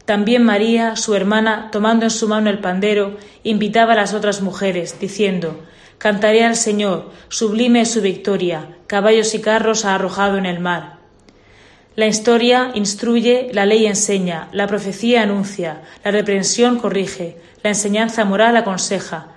También 0.06 0.44
María, 0.44 0.98
su 0.98 1.16
hermana, 1.16 1.70
tomando 1.72 2.06
en 2.06 2.12
su 2.12 2.28
mano 2.28 2.50
el 2.50 2.60
pandero, 2.60 3.16
invitaba 3.44 3.94
a 3.94 3.96
las 3.96 4.14
otras 4.14 4.42
mujeres, 4.42 5.00
diciendo 5.00 5.62
Cantaré 6.04 6.44
al 6.44 6.58
Señor, 6.58 7.12
sublime 7.30 7.80
es 7.80 7.92
su 7.92 8.02
victoria, 8.02 8.68
caballos 8.88 9.34
y 9.36 9.40
carros 9.40 9.86
ha 9.86 9.96
arrojado 9.96 10.38
en 10.38 10.46
el 10.46 10.60
mar. 10.60 10.98
La 11.96 12.08
historia 12.08 12.72
instruye, 12.74 13.48
la 13.54 13.66
ley 13.66 13.86
enseña, 13.86 14.50
la 14.52 14.68
profecía 14.68 15.22
anuncia, 15.22 15.84
la 16.04 16.12
reprensión 16.12 16.78
corrige, 16.78 17.38
la 17.64 17.70
enseñanza 17.70 18.26
moral 18.26 18.58
aconseja. 18.58 19.28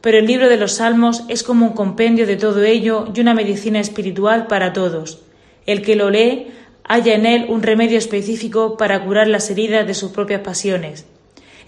Pero 0.00 0.18
el 0.18 0.26
libro 0.26 0.48
de 0.48 0.56
los 0.56 0.72
Salmos 0.72 1.22
es 1.28 1.44
como 1.44 1.66
un 1.66 1.74
compendio 1.74 2.26
de 2.26 2.34
todo 2.34 2.64
ello 2.64 3.06
y 3.14 3.20
una 3.20 3.32
medicina 3.32 3.78
espiritual 3.78 4.48
para 4.48 4.72
todos. 4.72 5.20
El 5.66 5.82
que 5.82 5.94
lo 5.94 6.10
lee 6.10 6.48
halla 6.82 7.14
en 7.14 7.26
él 7.26 7.46
un 7.48 7.62
remedio 7.62 7.96
específico 7.96 8.76
para 8.76 9.04
curar 9.04 9.28
las 9.28 9.48
heridas 9.50 9.86
de 9.86 9.94
sus 9.94 10.10
propias 10.10 10.40
pasiones. 10.40 11.06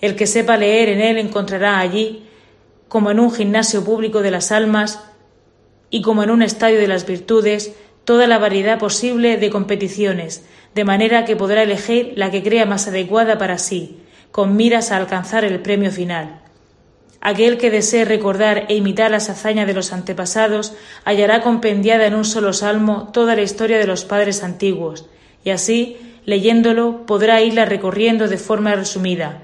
El 0.01 0.17
que 0.17 0.27
sepa 0.27 0.57
leer 0.57 0.89
en 0.89 1.01
él 1.03 1.19
encontrará 1.19 1.79
allí 1.79 2.25
como 2.91 3.13
en 3.13 3.21
un 3.21 3.33
gimnasio 3.33 3.85
público 3.85 4.21
de 4.21 4.33
las 4.33 4.51
almas 4.51 4.99
y 5.91 6.03
como 6.03 6.25
en 6.25 6.31
un 6.31 6.43
estadio 6.43 6.81
de 6.81 6.89
las 6.89 7.07
virtudes, 7.07 7.73
toda 8.05 8.27
la 8.27 8.39
variedad 8.39 8.81
posible 8.81 9.37
de 9.37 9.49
competiciones, 9.49 10.45
de 10.75 10.85
manera 10.85 11.25
que 11.25 11.37
podrá 11.37 11.63
elegir 11.63 12.15
la 12.17 12.33
que 12.33 12.43
crea 12.43 12.67
más 12.67 12.89
adecuada 12.89 13.39
para 13.39 13.59
sí, 13.59 14.01
con 14.33 14.57
miras 14.57 14.91
a 14.91 14.97
alcanzar 14.97 15.45
el 15.45 15.61
premio 15.61 15.93
final. 15.93 16.41
Aquel 17.21 17.59
que 17.59 17.71
desee 17.71 18.05
recordar 18.05 18.67
e 18.69 18.75
imitar 18.75 19.13
las 19.13 19.31
hazañas 19.31 19.69
de 19.69 19.75
los 19.75 19.93
antepasados 19.93 20.73
hallará 21.05 21.43
compendiada 21.43 22.07
en 22.07 22.15
un 22.15 22.25
solo 22.25 22.53
salmo 22.53 23.11
toda 23.13 23.37
la 23.37 23.43
historia 23.43 23.79
de 23.79 23.87
los 23.87 24.05
padres 24.05 24.43
antiguos, 24.43 25.07
y 25.45 25.51
así, 25.51 25.97
leyéndolo, 26.27 27.07
podrá 27.07 27.41
irla 27.41 27.67
recorriendo 27.67 28.27
de 28.27 28.37
forma 28.37 28.75
resumida, 28.75 29.43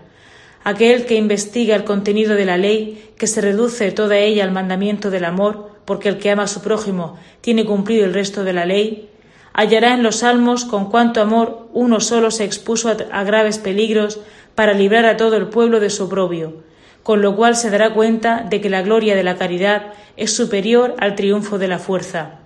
aquel 0.66 1.06
que 1.06 1.14
investiga 1.14 1.76
el 1.76 1.85
contenido 1.85 2.35
de 2.35 2.44
la 2.44 2.56
ley, 2.56 3.12
que 3.16 3.28
se 3.28 3.40
reduce 3.40 3.92
toda 3.92 4.18
ella 4.18 4.42
al 4.42 4.50
mandamiento 4.50 5.11
del 5.11 5.25
amor, 5.25 5.70
porque 5.85 6.08
el 6.08 6.18
que 6.18 6.32
ama 6.32 6.42
a 6.42 6.49
su 6.49 6.61
prójimo 6.61 7.16
tiene 7.40 7.64
cumplido 7.64 8.04
el 8.04 8.12
resto 8.12 8.42
de 8.42 8.52
la 8.52 8.66
ley, 8.66 9.08
hallará 9.52 9.94
en 9.94 10.02
los 10.02 10.16
salmos 10.16 10.64
con 10.64 10.90
cuánto 10.90 11.23
amor 11.23 11.68
uno 11.73 12.00
solo 12.00 12.33
se 12.33 12.42
expuso 12.42 12.88
a, 12.88 13.22
graves 13.22 13.59
peligros 13.59 14.18
para 14.57 14.72
librar 14.72 15.07
a 15.07 15.16
todo 15.16 15.37
el 15.37 15.46
pueblo 15.46 15.79
de 15.79 15.88
su 15.88 16.07
oprobio, 16.07 16.64
con 17.05 17.22
lo 17.22 17.37
cual 17.37 17.55
se 17.55 17.70
dará 17.70 17.94
cuenta 17.94 18.44
de 18.50 18.61
que 18.61 18.68
la 18.68 18.83
gloria 18.83 19.14
de 19.14 19.22
la 19.22 19.37
caridad 19.37 19.92
es 20.16 20.35
superior 20.35 20.96
al 20.98 21.14
triunfo 21.14 21.61
de 21.61 21.68
la 21.68 21.79
fuerza. 21.79 22.40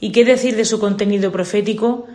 ¿Y 0.00 0.12
qué 0.12 0.26
decir 0.26 0.54
de 0.54 0.66
su 0.66 0.78
contenido 0.78 1.32
profético? 1.32 2.08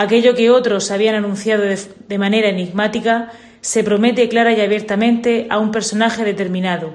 Aquello 0.00 0.36
que 0.36 0.48
otros 0.48 0.92
habían 0.92 1.16
anunciado 1.16 1.64
de 1.64 2.18
manera 2.18 2.48
enigmática 2.48 3.32
se 3.60 3.82
promete 3.82 4.28
clara 4.28 4.52
y 4.52 4.60
abiertamente 4.60 5.48
a 5.50 5.58
un 5.58 5.72
personaje 5.72 6.22
determinado, 6.22 6.92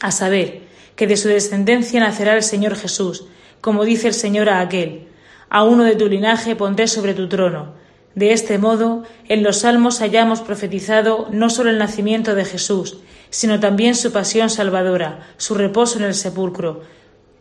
a 0.00 0.10
saber, 0.12 0.62
que 0.96 1.06
de 1.06 1.18
su 1.18 1.28
descendencia 1.28 2.00
nacerá 2.00 2.34
el 2.34 2.42
Señor 2.42 2.74
Jesús, 2.74 3.26
como 3.60 3.84
dice 3.84 4.08
el 4.08 4.14
Señor 4.14 4.48
a 4.48 4.60
aquel, 4.60 5.08
a 5.50 5.64
uno 5.64 5.84
de 5.84 5.94
tu 5.94 6.08
linaje 6.08 6.56
pondré 6.56 6.88
sobre 6.88 7.12
tu 7.12 7.28
trono. 7.28 7.74
De 8.14 8.32
este 8.32 8.56
modo, 8.56 9.02
en 9.28 9.42
los 9.42 9.58
salmos 9.58 10.00
hayamos 10.00 10.40
profetizado 10.40 11.28
no 11.30 11.50
solo 11.50 11.68
el 11.68 11.76
nacimiento 11.76 12.34
de 12.34 12.46
Jesús, 12.46 12.96
sino 13.28 13.60
también 13.60 13.94
su 13.94 14.10
pasión 14.10 14.48
salvadora, 14.48 15.34
su 15.36 15.54
reposo 15.54 15.98
en 15.98 16.04
el 16.04 16.14
sepulcro, 16.14 16.80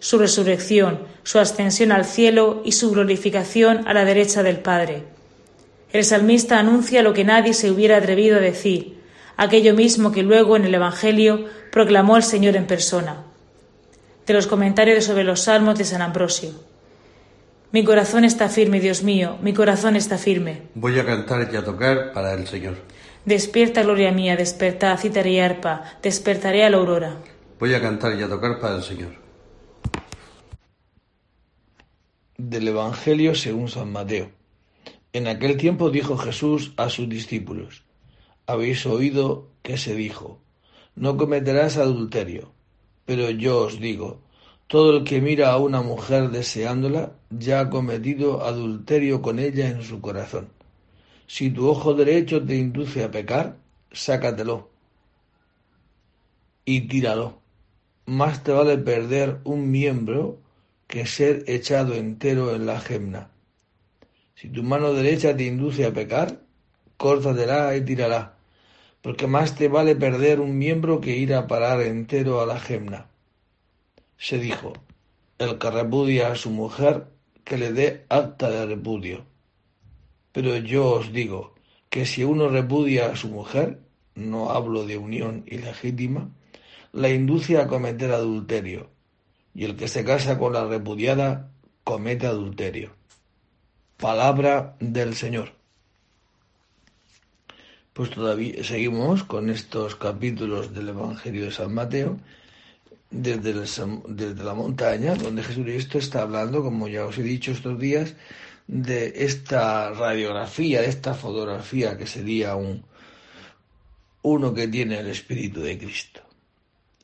su 0.01 0.17
resurrección, 0.17 0.99
su 1.23 1.37
ascensión 1.37 1.91
al 1.91 2.05
cielo 2.05 2.63
y 2.65 2.71
su 2.71 2.89
glorificación 2.89 3.87
a 3.87 3.93
la 3.93 4.03
derecha 4.03 4.41
del 4.41 4.57
Padre. 4.57 5.03
El 5.93 6.03
salmista 6.03 6.57
anuncia 6.57 7.03
lo 7.03 7.13
que 7.13 7.23
nadie 7.23 7.53
se 7.53 7.69
hubiera 7.69 7.97
atrevido 7.97 8.37
a 8.37 8.41
decir, 8.41 8.99
aquello 9.37 9.75
mismo 9.75 10.11
que 10.11 10.23
luego 10.23 10.57
en 10.57 10.65
el 10.65 10.73
Evangelio 10.73 11.45
proclamó 11.71 12.17
el 12.17 12.23
Señor 12.23 12.55
en 12.55 12.65
persona. 12.65 13.23
De 14.25 14.33
los 14.33 14.47
comentarios 14.47 15.05
sobre 15.05 15.23
los 15.23 15.41
salmos 15.41 15.77
de 15.77 15.85
San 15.85 16.01
Ambrosio. 16.01 16.49
Mi 17.71 17.83
corazón 17.83 18.25
está 18.25 18.49
firme, 18.49 18.79
Dios 18.79 19.03
mío, 19.03 19.37
mi 19.43 19.53
corazón 19.53 19.95
está 19.95 20.17
firme. 20.17 20.63
Voy 20.73 20.97
a 20.97 21.05
cantar 21.05 21.47
y 21.53 21.55
a 21.55 21.63
tocar 21.63 22.11
para 22.11 22.33
el 22.33 22.47
Señor. 22.47 22.77
Despierta, 23.25 23.83
gloria 23.83 24.11
mía, 24.11 24.35
desperta, 24.35 24.97
citaré 24.97 25.33
y 25.33 25.39
arpa, 25.39 25.83
despertaré 26.01 26.65
a 26.65 26.71
la 26.71 26.77
aurora. 26.77 27.17
Voy 27.59 27.75
a 27.75 27.81
cantar 27.81 28.19
y 28.19 28.23
a 28.23 28.27
tocar 28.27 28.59
para 28.59 28.77
el 28.77 28.83
Señor. 28.83 29.20
Del 32.49 32.69
Evangelio 32.69 33.35
según 33.35 33.69
San 33.69 33.91
Mateo. 33.91 34.31
En 35.13 35.27
aquel 35.27 35.57
tiempo 35.57 35.91
dijo 35.91 36.17
Jesús 36.17 36.73
a 36.75 36.89
sus 36.89 37.07
discípulos, 37.07 37.83
Habéis 38.47 38.83
oído 38.87 39.49
que 39.61 39.77
se 39.77 39.93
dijo, 39.93 40.39
No 40.95 41.17
cometerás 41.17 41.77
adulterio. 41.77 42.51
Pero 43.05 43.29
yo 43.29 43.59
os 43.59 43.79
digo, 43.79 44.21
todo 44.65 44.97
el 44.97 45.03
que 45.03 45.21
mira 45.21 45.51
a 45.51 45.59
una 45.59 45.83
mujer 45.83 46.31
deseándola, 46.31 47.13
ya 47.29 47.59
ha 47.59 47.69
cometido 47.69 48.43
adulterio 48.43 49.21
con 49.21 49.37
ella 49.37 49.69
en 49.69 49.83
su 49.83 50.01
corazón. 50.01 50.49
Si 51.27 51.51
tu 51.51 51.69
ojo 51.69 51.93
derecho 51.93 52.43
te 52.43 52.57
induce 52.57 53.03
a 53.03 53.11
pecar, 53.11 53.57
sácatelo 53.91 54.67
y 56.65 56.87
tíralo. 56.87 57.37
Más 58.07 58.43
te 58.43 58.51
vale 58.51 58.79
perder 58.79 59.41
un 59.43 59.69
miembro 59.69 60.39
que 60.91 61.07
ser 61.07 61.43
echado 61.47 61.95
entero 61.95 62.53
en 62.53 62.67
la 62.67 62.79
gemna. 62.79 63.31
Si 64.35 64.49
tu 64.49 64.61
mano 64.61 64.93
derecha 64.93 65.35
te 65.35 65.45
induce 65.45 65.85
a 65.85 65.93
pecar, 65.93 66.41
córtatela 66.97 67.75
y 67.75 67.81
tírala, 67.81 68.35
porque 69.01 69.25
más 69.25 69.55
te 69.55 69.67
vale 69.67 69.95
perder 69.95 70.39
un 70.39 70.57
miembro 70.59 71.01
que 71.01 71.15
ir 71.15 71.33
a 71.33 71.47
parar 71.47 71.81
entero 71.81 72.41
a 72.41 72.45
la 72.45 72.59
gemna. 72.59 73.07
Se 74.17 74.37
dijo, 74.37 74.73
el 75.39 75.57
que 75.57 75.71
repudia 75.71 76.31
a 76.31 76.35
su 76.35 76.51
mujer, 76.51 77.07
que 77.43 77.57
le 77.57 77.73
dé 77.73 78.05
acta 78.09 78.51
de 78.51 78.67
repudio. 78.67 79.25
Pero 80.31 80.55
yo 80.57 80.91
os 80.99 81.11
digo 81.11 81.55
que 81.89 82.05
si 82.05 82.23
uno 82.23 82.49
repudia 82.49 83.07
a 83.07 83.15
su 83.15 83.29
mujer, 83.29 83.79
no 84.13 84.51
hablo 84.51 84.85
de 84.85 84.97
unión 84.97 85.43
ilegítima, 85.47 86.29
la 86.91 87.09
induce 87.09 87.57
a 87.57 87.67
cometer 87.67 88.11
adulterio, 88.11 88.90
y 89.53 89.65
el 89.65 89.75
que 89.75 89.87
se 89.87 90.03
casa 90.03 90.37
con 90.37 90.53
la 90.53 90.65
repudiada 90.65 91.49
comete 91.83 92.27
adulterio. 92.27 92.91
Palabra 93.97 94.75
del 94.79 95.15
Señor. 95.15 95.53
Pues 97.93 98.09
todavía 98.09 98.63
seguimos 98.63 99.23
con 99.23 99.49
estos 99.49 99.95
capítulos 99.95 100.73
del 100.73 100.89
Evangelio 100.89 101.45
de 101.45 101.51
San 101.51 101.73
Mateo 101.73 102.17
desde, 103.09 103.53
desde 103.53 104.43
la 104.43 104.53
montaña, 104.53 105.15
donde 105.15 105.43
Jesucristo 105.43 105.97
está 105.97 106.21
hablando, 106.21 106.63
como 106.63 106.87
ya 106.87 107.05
os 107.05 107.17
he 107.17 107.23
dicho 107.23 107.51
estos 107.51 107.77
días, 107.77 108.15
de 108.67 109.25
esta 109.25 109.91
radiografía, 109.91 110.81
de 110.81 110.87
esta 110.87 111.13
fotografía 111.13 111.97
que 111.97 112.07
sería 112.07 112.55
un 112.55 112.85
uno 114.23 114.53
que 114.53 114.67
tiene 114.67 114.99
el 114.99 115.07
Espíritu 115.07 115.61
de 115.61 115.77
Cristo. 115.77 116.21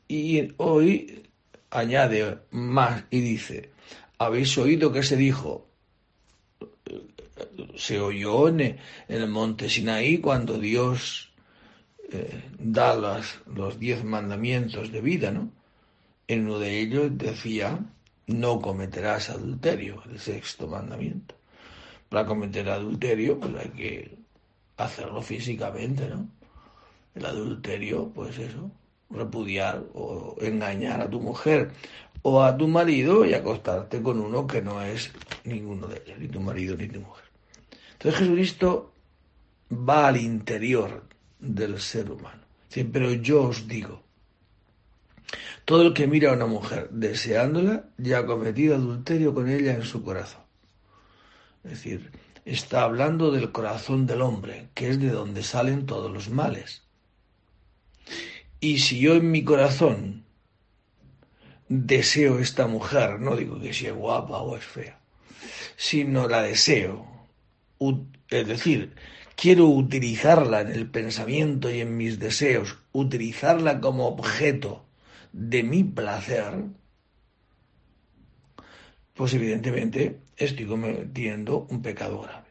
Y 0.08 0.54
hoy 0.58 1.27
añade 1.70 2.40
más 2.52 3.06
y 3.10 3.20
dice, 3.22 3.72
habéis 4.18 4.58
oído 4.58 4.92
que 4.92 5.04
se 5.04 5.16
dijo, 5.16 5.68
se 7.76 8.00
oyó 8.00 8.48
en, 8.50 8.78
el 9.08 9.28
monte 9.28 9.70
Sinaí 9.70 10.20
cuando 10.20 10.58
Dios 10.58 11.32
eh, 12.12 12.44
da 12.58 12.96
los 12.96 13.80
diez 13.80 14.04
mandamientos 14.04 14.92
de 14.92 15.02
vida, 15.02 15.32
¿no? 15.32 15.52
En 16.28 16.46
uno 16.46 16.60
de 16.60 16.80
ellos 16.80 17.18
decía 17.18 17.80
no 18.28 18.60
cometerás 18.62 19.30
adulterio, 19.30 20.04
el 20.12 20.20
sexto 20.20 20.68
mandamiento. 20.68 21.36
Para 22.10 22.26
cometer 22.26 22.70
adulterio, 22.70 23.40
pues 23.40 23.56
hay 23.56 23.70
que 23.70 24.18
hacerlo 24.76 25.22
físicamente, 25.22 26.08
¿no? 26.10 26.30
El 27.16 27.26
adulterio, 27.26 28.12
pues 28.14 28.38
eso, 28.38 28.70
repudiar 29.10 29.84
o 29.94 30.36
engañar 30.42 31.02
a 31.02 31.10
tu 31.10 31.20
mujer 31.20 31.72
o 32.22 32.44
a 32.44 32.58
tu 32.58 32.68
marido 32.68 33.26
y 33.26 33.34
acostarte 33.34 34.02
con 34.02 34.20
uno 34.20 34.48
que 34.48 34.62
no 34.62 34.82
es 34.82 35.12
ninguno 35.44 35.88
de 35.88 36.02
ellos, 36.06 36.20
ni 36.20 36.28
tu 36.28 36.40
marido 36.40 36.76
ni 36.76 36.88
tu 36.88 37.00
mujer. 37.00 37.26
Entonces 37.94 38.20
Jesucristo 38.20 38.94
va 39.72 40.08
al 40.08 40.18
interior 40.18 41.04
del 41.40 41.80
ser 41.80 42.12
humano. 42.12 42.42
pero 42.92 43.14
yo 43.14 43.44
os 43.44 43.68
digo, 43.68 44.04
todo 45.66 45.82
el 45.84 45.94
que 45.94 46.08
mira 46.08 46.32
a 46.32 46.36
una 46.36 46.46
mujer 46.46 46.90
deseándola 46.92 47.90
ya 47.98 48.20
ha 48.20 48.26
cometido 48.26 48.76
adulterio 48.76 49.34
con 49.34 49.50
ella 49.50 49.74
en 49.74 49.84
su 49.84 50.04
corazón. 50.04 50.42
Es 51.64 51.72
decir, 51.72 52.12
está 52.46 52.84
hablando 52.84 53.32
del 53.32 53.52
corazón 53.52 54.06
del 54.06 54.22
hombre, 54.22 54.70
que 54.74 54.90
es 54.90 55.00
de 55.00 55.10
donde 55.10 55.44
salen 55.44 55.86
todos 55.86 56.12
los 56.12 56.30
males. 56.30 56.87
Y 58.60 58.80
si 58.80 59.00
yo 59.00 59.16
en 59.16 59.30
mi 59.30 59.44
corazón 59.44 60.26
deseo 61.70 62.40
esta 62.40 62.68
mujer, 62.68 63.20
no 63.20 63.36
digo 63.36 63.60
que 63.60 63.74
sea 63.74 63.92
guapa 63.92 64.40
o 64.40 64.58
es 64.58 64.64
fea, 64.64 65.00
sino 65.76 66.28
la 66.28 66.42
deseo, 66.42 67.06
es 68.30 68.48
decir, 68.48 68.96
quiero 69.36 69.68
utilizarla 69.68 70.62
en 70.62 70.70
el 70.70 70.90
pensamiento 70.90 71.70
y 71.70 71.82
en 71.82 71.96
mis 71.98 72.20
deseos, 72.20 72.78
utilizarla 72.94 73.80
como 73.80 74.08
objeto 74.08 74.86
de 75.32 75.62
mi 75.62 75.84
placer, 75.84 76.64
pues 79.14 79.34
evidentemente 79.34 80.20
estoy 80.36 80.66
cometiendo 80.66 81.68
un 81.70 81.82
pecado 81.84 82.22
grave. 82.22 82.48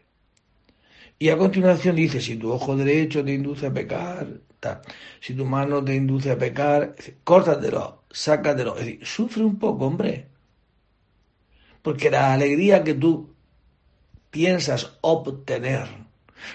Y 1.19 1.31
a 1.31 1.38
continuación 1.38 1.97
dice, 1.97 2.21
si 2.21 2.37
tu 2.37 2.53
ojo 2.53 2.77
derecho 2.77 3.25
te 3.25 3.33
induce 3.33 3.66
a 3.66 3.73
pecar, 3.73 4.29
si 5.21 5.35
tu 5.35 5.45
mano 5.45 5.85
te 5.85 5.95
induce 5.95 6.31
a 6.31 6.38
pecar, 6.38 6.95
córtatelo, 7.25 8.03
sácatelo. 8.11 8.77
Es 8.77 8.85
decir, 8.87 9.07
sufre 9.07 9.45
un 9.45 9.59
poco, 9.59 9.87
hombre. 9.87 10.27
Porque 11.83 12.11
la 12.11 12.33
alegría 12.33 12.83
que 12.83 12.95
tú 12.95 13.35
piensas 14.31 14.99
obtener, 15.03 15.87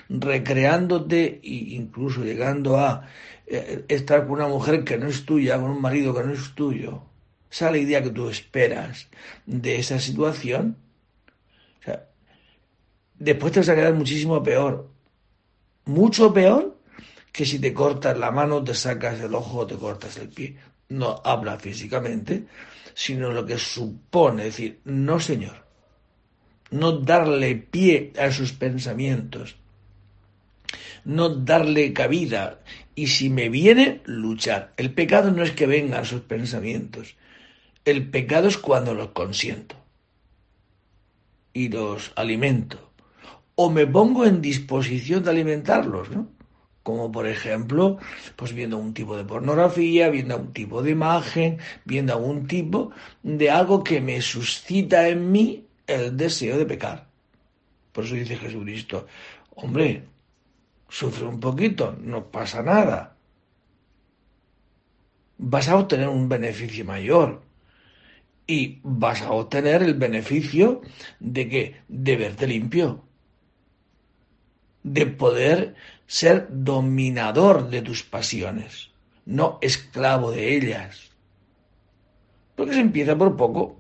recreándote 0.09 1.39
e 1.43 1.75
incluso 1.75 2.23
llegando 2.23 2.77
a 2.77 3.07
eh, 3.47 3.85
estar 3.87 4.27
con 4.27 4.33
una 4.33 4.47
mujer 4.47 4.83
que 4.83 4.97
no 4.97 5.07
es 5.07 5.25
tuya, 5.25 5.59
con 5.59 5.71
un 5.71 5.81
marido 5.81 6.13
que 6.13 6.23
no 6.23 6.33
es 6.33 6.53
tuyo, 6.53 7.03
esa 7.49 7.69
alegría 7.69 8.03
que 8.03 8.11
tú 8.11 8.29
esperas 8.29 9.09
de 9.45 9.77
esa 9.77 9.99
situación, 9.99 10.77
después 13.21 13.53
te 13.53 13.59
vas 13.59 13.69
a 13.69 13.75
quedar 13.75 13.93
muchísimo 13.93 14.41
peor. 14.41 14.89
Mucho 15.85 16.33
peor 16.33 16.70
que 17.31 17.45
si 17.45 17.59
te 17.59 17.73
cortas 17.73 18.17
la 18.17 18.31
mano, 18.31 18.63
te 18.63 18.73
sacas 18.73 19.19
el 19.19 19.33
ojo 19.33 19.59
o 19.59 19.67
te 19.67 19.75
cortas 19.75 20.17
el 20.17 20.29
pie. 20.29 20.57
No 20.89 21.21
habla 21.23 21.57
físicamente, 21.57 22.45
sino 22.93 23.31
lo 23.31 23.45
que 23.45 23.57
supone, 23.57 24.45
decir, 24.45 24.81
no 24.85 25.19
señor, 25.19 25.65
no 26.71 26.91
darle 26.93 27.55
pie 27.55 28.11
a 28.19 28.31
sus 28.31 28.51
pensamientos, 28.53 29.55
no 31.05 31.29
darle 31.29 31.93
cabida 31.93 32.59
y 32.95 33.07
si 33.07 33.29
me 33.29 33.49
viene, 33.49 34.01
luchar. 34.05 34.73
El 34.77 34.93
pecado 34.93 35.31
no 35.31 35.43
es 35.43 35.51
que 35.51 35.67
vengan 35.67 36.05
sus 36.05 36.21
pensamientos, 36.21 37.15
el 37.85 38.09
pecado 38.09 38.47
es 38.49 38.57
cuando 38.57 38.93
los 38.93 39.09
consiento 39.09 39.75
y 41.53 41.69
los 41.69 42.11
alimento 42.15 42.91
o 43.55 43.69
me 43.69 43.85
pongo 43.85 44.25
en 44.25 44.41
disposición 44.41 45.23
de 45.23 45.29
alimentarlos, 45.29 46.09
¿no? 46.09 46.27
Como 46.83 47.11
por 47.11 47.27
ejemplo, 47.27 47.97
pues 48.35 48.53
viendo 48.53 48.77
un 48.77 48.93
tipo 48.93 49.15
de 49.15 49.23
pornografía, 49.23 50.09
viendo 50.09 50.37
un 50.37 50.53
tipo 50.53 50.81
de 50.81 50.91
imagen, 50.91 51.59
viendo 51.85 52.13
algún 52.13 52.47
tipo 52.47 52.91
de 53.23 53.51
algo 53.51 53.83
que 53.83 54.01
me 54.01 54.21
suscita 54.21 55.07
en 55.07 55.31
mí 55.31 55.65
el 55.87 56.17
deseo 56.17 56.57
de 56.57 56.65
pecar. 56.65 57.07
Por 57.91 58.05
eso 58.05 58.15
dice 58.15 58.37
Jesucristo, 58.37 59.05
hombre, 59.55 60.05
sufre 60.89 61.25
un 61.25 61.39
poquito, 61.39 61.95
no 61.99 62.31
pasa 62.31 62.63
nada. 62.63 63.15
Vas 65.37 65.67
a 65.67 65.77
obtener 65.77 66.07
un 66.07 66.29
beneficio 66.29 66.85
mayor 66.85 67.41
y 68.47 68.79
vas 68.83 69.21
a 69.21 69.31
obtener 69.31 69.83
el 69.83 69.93
beneficio 69.95 70.81
de 71.19 71.49
que 71.49 71.75
de 71.87 72.15
verte 72.17 72.47
limpio, 72.47 73.03
de 74.83 75.05
poder 75.05 75.75
ser 76.07 76.47
dominador 76.49 77.69
de 77.69 77.81
tus 77.81 78.03
pasiones, 78.03 78.91
no 79.25 79.59
esclavo 79.61 80.31
de 80.31 80.55
ellas. 80.55 81.11
Porque 82.55 82.73
se 82.73 82.81
empieza 82.81 83.17
por 83.17 83.35
poco, 83.35 83.79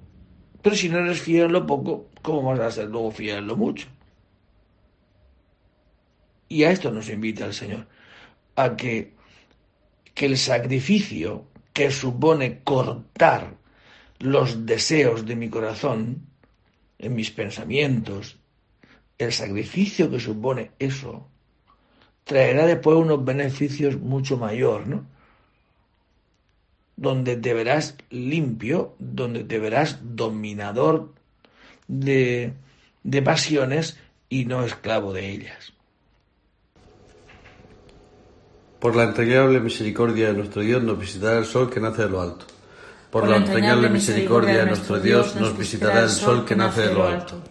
pero 0.61 0.75
si 0.75 0.89
no 0.89 0.99
eres 0.99 1.21
fiel 1.21 1.45
en 1.45 1.53
lo 1.53 1.65
poco, 1.65 2.07
¿cómo 2.21 2.43
vas 2.43 2.59
a 2.59 2.71
ser 2.71 2.87
luego 2.87 3.11
fiel 3.11 3.39
en 3.39 3.47
lo 3.47 3.55
mucho? 3.55 3.87
Y 6.47 6.63
a 6.63 6.71
esto 6.71 6.91
nos 6.91 7.09
invita 7.09 7.45
el 7.45 7.53
Señor, 7.53 7.87
a 8.55 8.75
que, 8.75 9.13
que 10.13 10.25
el 10.25 10.37
sacrificio 10.37 11.45
que 11.73 11.91
supone 11.91 12.59
cortar 12.63 13.55
los 14.19 14.65
deseos 14.65 15.25
de 15.25 15.35
mi 15.35 15.49
corazón, 15.49 16.27
en 16.99 17.15
mis 17.15 17.31
pensamientos, 17.31 18.37
el 19.23 19.33
sacrificio 19.33 20.09
que 20.09 20.19
supone 20.19 20.71
eso, 20.79 21.27
traerá 22.23 22.65
después 22.65 22.97
unos 22.97 23.23
beneficios 23.23 23.99
mucho 23.99 24.37
mayor, 24.37 24.87
¿no? 24.87 25.05
Donde 26.95 27.35
te 27.35 27.53
verás 27.53 27.95
limpio, 28.09 28.95
donde 28.99 29.43
te 29.43 29.59
verás 29.59 29.99
dominador 30.01 31.13
de, 31.87 32.53
de 33.03 33.21
pasiones 33.21 33.97
y 34.29 34.45
no 34.45 34.63
esclavo 34.63 35.13
de 35.13 35.29
ellas. 35.29 35.73
Por 38.79 38.95
la 38.95 39.03
entrañable 39.03 39.59
misericordia 39.59 40.27
de 40.27 40.33
nuestro 40.33 40.61
Dios 40.61 40.81
nos 40.81 40.97
visitará 40.97 41.37
el 41.37 41.45
sol 41.45 41.69
que 41.69 41.79
nace 41.79 42.03
de 42.03 42.09
lo 42.09 42.21
alto. 42.21 42.45
Por, 43.11 43.27
la 43.27 43.37
entrañable 43.37 43.89
misericordia 43.89 44.59
de 44.59 44.65
nuestro 44.67 44.99
Dios 44.99 45.35
nos 45.35 45.57
visitará 45.57 46.03
el 46.03 46.09
sol 46.09 46.45
que 46.45 46.55
nace 46.55 46.87
de 46.87 46.93
lo 46.93 47.05
alto. 47.05 47.50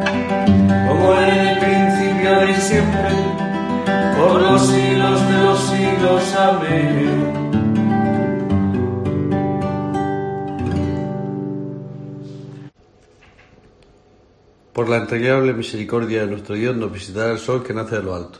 Por 14.81 14.89
la 14.89 14.97
entrañable 14.97 15.53
misericordia 15.53 16.21
de 16.21 16.27
nuestro 16.27 16.55
Dios 16.55 16.75
nos 16.75 16.91
visitará 16.91 17.33
el 17.33 17.37
sol 17.37 17.63
que 17.63 17.71
nace 17.71 17.97
de 17.97 18.01
lo 18.01 18.15
alto. 18.15 18.39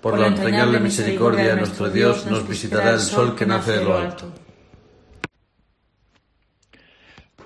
Por, 0.00 0.18
la 0.18 0.26
entrañable 0.26 0.80
misericordia 0.80 1.50
de 1.50 1.56
nuestro 1.56 1.88
Dios 1.88 2.26
nos 2.26 2.48
visitará 2.48 2.94
el 2.94 2.98
sol 2.98 3.36
que 3.36 3.46
nace 3.46 3.70
de 3.78 3.84
lo 3.84 3.96
alto. 3.96 4.24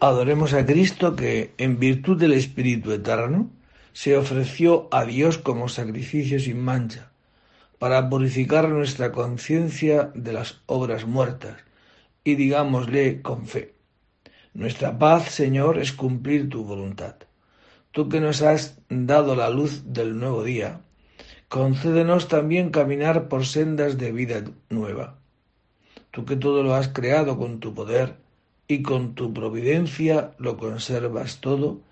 Adoremos 0.01 0.55
a 0.55 0.65
Cristo 0.65 1.15
que, 1.15 1.53
en 1.59 1.79
virtud 1.79 2.19
del 2.19 2.33
Espíritu 2.33 2.93
Eterno, 2.93 3.51
se 3.93 4.17
ofreció 4.17 4.89
a 4.93 5.05
Dios 5.05 5.37
como 5.37 5.69
sacrificio 5.69 6.41
sin 6.41 6.59
mancha, 6.59 7.11
para 7.79 8.09
purificar 8.09 8.67
nuestra 8.71 9.13
conciencia 9.13 10.11
de 10.15 10.33
las 10.33 10.63
obras 10.65 11.05
muertas, 11.05 11.59
y 12.25 12.37
digámosle 12.37 13.21
con 13.21 13.47
fe, 13.47 13.75
Nuestra 14.55 14.99
paz, 14.99 15.31
Señor, 15.33 15.79
es 15.79 15.93
cumplir 15.93 16.49
tu 16.49 16.65
voluntad. 16.65 17.17
Tú 17.93 18.09
que 18.09 18.21
nos 18.21 18.41
has 18.41 18.79
dado 18.89 19.37
la 19.37 19.51
luz 19.51 19.83
del 19.85 20.19
nuevo 20.19 20.43
día, 20.43 20.81
concédenos 21.49 22.27
también 22.27 22.71
caminar 22.71 23.29
por 23.29 23.45
sendas 23.45 23.99
de 23.99 24.13
vida 24.13 24.43
nueva. 24.71 25.19
Tú 26.11 26.25
que 26.25 26.37
todo 26.37 26.63
lo 26.63 26.75
has 26.75 26.89
creado 26.89 27.37
con 27.37 27.61
tu 27.61 27.75
poder 27.75 28.17
y 28.67 28.81
con 28.81 29.15
tu 29.15 29.35
providencia 29.35 30.33
lo 30.39 30.57
conservas 30.57 31.41
todo, 31.41 31.83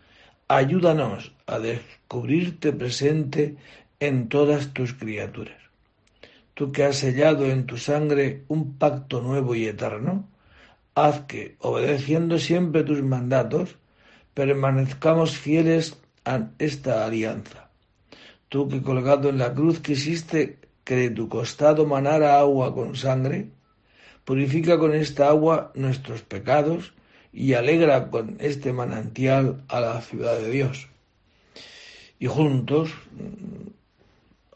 ayúdanos 0.49 1.33
a 1.47 1.59
descubrirte 1.59 2.73
presente 2.73 3.57
en 4.01 4.31
todas 4.31 4.73
tus 4.73 4.95
criaturas. 4.95 5.61
Tú 6.55 6.73
que 6.73 6.85
has 6.85 6.97
sellado 6.97 7.45
en 7.45 7.67
tu 7.67 7.77
sangre 7.77 8.45
un 8.49 8.79
pacto 8.79 9.21
nuevo 9.21 9.55
y 9.55 9.67
eterno, 9.67 10.27
haz 10.95 11.21
que, 11.27 11.57
obedeciendo 11.61 12.39
siempre 12.39 12.85
tus 12.85 13.03
mandatos, 13.03 13.77
permanezcamos 14.41 15.37
fieles 15.37 15.99
a 16.25 16.49
esta 16.59 17.05
alianza. 17.05 17.69
Tú 18.49 18.71
que 18.71 18.81
colgado 18.81 19.29
en 19.29 19.37
la 19.37 19.53
cruz 19.53 19.81
quisiste 19.81 20.59
que 20.83 20.97
de 20.97 21.11
tu 21.11 21.29
costado 21.29 21.85
manara 21.85 22.39
agua 22.39 22.75
con 22.75 22.97
sangre, 22.97 23.51
purifica 24.25 24.79
con 24.79 24.95
esta 24.95 25.29
agua 25.29 25.73
nuestros 25.75 26.23
pecados 26.23 26.95
y 27.35 27.53
alegra 27.53 28.09
con 28.09 28.39
este 28.41 28.73
manantial 28.73 29.63
a 29.69 29.81
la 29.81 30.01
ciudad 30.01 30.39
de 30.39 30.51
Dios. 30.51 30.89
Y 32.19 32.27
juntos, 32.27 32.95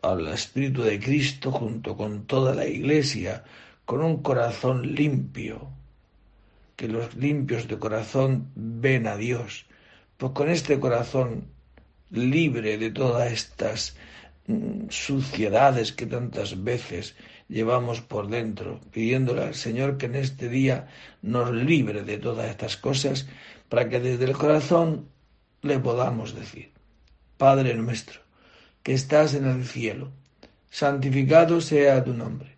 al 0.00 0.26
Espíritu 0.28 0.80
de 0.82 0.98
Cristo, 0.98 1.52
junto 1.52 1.94
con 1.94 2.24
toda 2.24 2.54
la 2.54 2.66
Iglesia, 2.66 3.44
con 3.84 4.02
un 4.02 4.22
corazón 4.22 4.94
limpio, 4.94 5.68
que 6.74 6.88
los 6.88 7.14
limpios 7.16 7.68
de 7.68 7.78
corazón 7.78 8.50
ven 8.54 9.06
a 9.06 9.16
Dios. 9.16 9.66
Pues 10.16 10.32
con 10.32 10.48
este 10.48 10.78
corazón 10.78 11.48
libre 12.10 12.78
de 12.78 12.90
todas 12.90 13.32
estas 13.32 13.96
mm, 14.46 14.88
suciedades 14.88 15.92
que 15.92 16.06
tantas 16.06 16.62
veces 16.62 17.16
llevamos 17.48 18.00
por 18.00 18.28
dentro, 18.28 18.80
pidiéndole 18.92 19.42
al 19.42 19.54
Señor 19.54 19.98
que 19.98 20.06
en 20.06 20.14
este 20.14 20.48
día 20.48 20.88
nos 21.22 21.52
libre 21.52 22.02
de 22.02 22.18
todas 22.18 22.48
estas 22.48 22.76
cosas, 22.76 23.26
para 23.68 23.88
que 23.88 24.00
desde 24.00 24.24
el 24.24 24.32
corazón 24.32 25.08
le 25.62 25.78
podamos 25.78 26.34
decir, 26.34 26.72
Padre 27.36 27.74
nuestro, 27.74 28.20
que 28.82 28.94
estás 28.94 29.34
en 29.34 29.46
el 29.46 29.64
cielo, 29.64 30.12
santificado 30.70 31.60
sea 31.60 32.04
tu 32.04 32.14
nombre, 32.14 32.56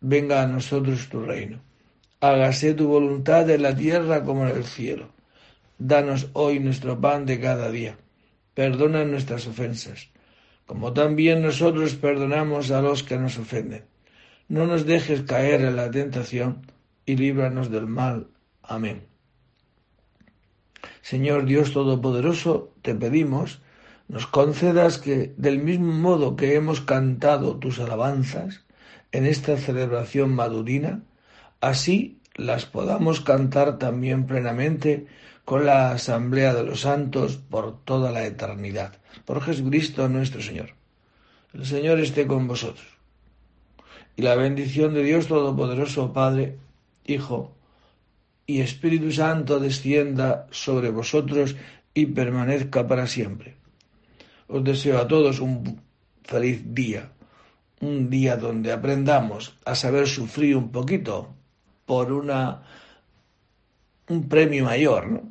venga 0.00 0.42
a 0.42 0.46
nosotros 0.46 1.08
tu 1.08 1.22
reino 1.22 1.60
hágase 2.20 2.74
tu 2.74 2.86
voluntad 2.88 3.48
en 3.48 3.62
la 3.62 3.74
tierra 3.74 4.22
como 4.22 4.46
en 4.46 4.56
el 4.56 4.64
cielo. 4.64 5.08
Danos 5.82 6.28
hoy 6.34 6.60
nuestro 6.60 7.00
pan 7.00 7.24
de 7.24 7.40
cada 7.40 7.70
día. 7.70 7.96
Perdona 8.52 9.06
nuestras 9.06 9.46
ofensas, 9.46 10.10
como 10.66 10.92
también 10.92 11.40
nosotros 11.40 11.94
perdonamos 11.94 12.70
a 12.70 12.82
los 12.82 13.02
que 13.02 13.16
nos 13.16 13.38
ofenden. 13.38 13.84
No 14.46 14.66
nos 14.66 14.84
dejes 14.84 15.22
caer 15.22 15.62
en 15.62 15.76
la 15.76 15.90
tentación 15.90 16.66
y 17.06 17.16
líbranos 17.16 17.70
del 17.70 17.86
mal. 17.86 18.26
Amén. 18.62 19.06
Señor 21.00 21.46
Dios 21.46 21.72
Todopoderoso, 21.72 22.74
te 22.82 22.94
pedimos, 22.94 23.62
nos 24.06 24.26
concedas 24.26 24.98
que, 24.98 25.32
del 25.38 25.60
mismo 25.60 25.94
modo 25.94 26.36
que 26.36 26.56
hemos 26.56 26.82
cantado 26.82 27.56
tus 27.56 27.80
alabanzas 27.80 28.66
en 29.12 29.24
esta 29.24 29.56
celebración 29.56 30.34
madurina, 30.34 31.00
así 31.62 32.20
las 32.34 32.66
podamos 32.66 33.22
cantar 33.22 33.78
también 33.78 34.26
plenamente 34.26 35.06
con 35.50 35.66
la 35.66 35.90
asamblea 35.90 36.54
de 36.54 36.62
los 36.62 36.82
santos 36.82 37.36
por 37.36 37.82
toda 37.82 38.12
la 38.12 38.24
eternidad. 38.24 38.92
Por 39.24 39.42
Jesucristo 39.42 40.08
nuestro 40.08 40.40
Señor. 40.40 40.76
El 41.52 41.66
Señor 41.66 41.98
esté 41.98 42.28
con 42.28 42.46
vosotros. 42.46 42.86
Y 44.14 44.22
la 44.22 44.36
bendición 44.36 44.94
de 44.94 45.02
Dios 45.02 45.26
Todopoderoso, 45.26 46.12
Padre, 46.12 46.56
Hijo 47.04 47.50
y 48.46 48.60
Espíritu 48.60 49.10
Santo 49.10 49.58
descienda 49.58 50.46
sobre 50.52 50.90
vosotros 50.90 51.56
y 51.94 52.06
permanezca 52.06 52.86
para 52.86 53.08
siempre. 53.08 53.56
Os 54.46 54.62
deseo 54.62 55.00
a 55.00 55.08
todos 55.08 55.40
un 55.40 55.82
feliz 56.22 56.62
día, 56.64 57.10
un 57.80 58.08
día 58.08 58.36
donde 58.36 58.70
aprendamos 58.70 59.58
a 59.64 59.74
saber 59.74 60.06
sufrir 60.06 60.56
un 60.56 60.70
poquito 60.70 61.34
por 61.86 62.12
una 62.12 62.62
un 64.06 64.28
premio 64.28 64.64
mayor, 64.64 65.08
¿no? 65.08 65.29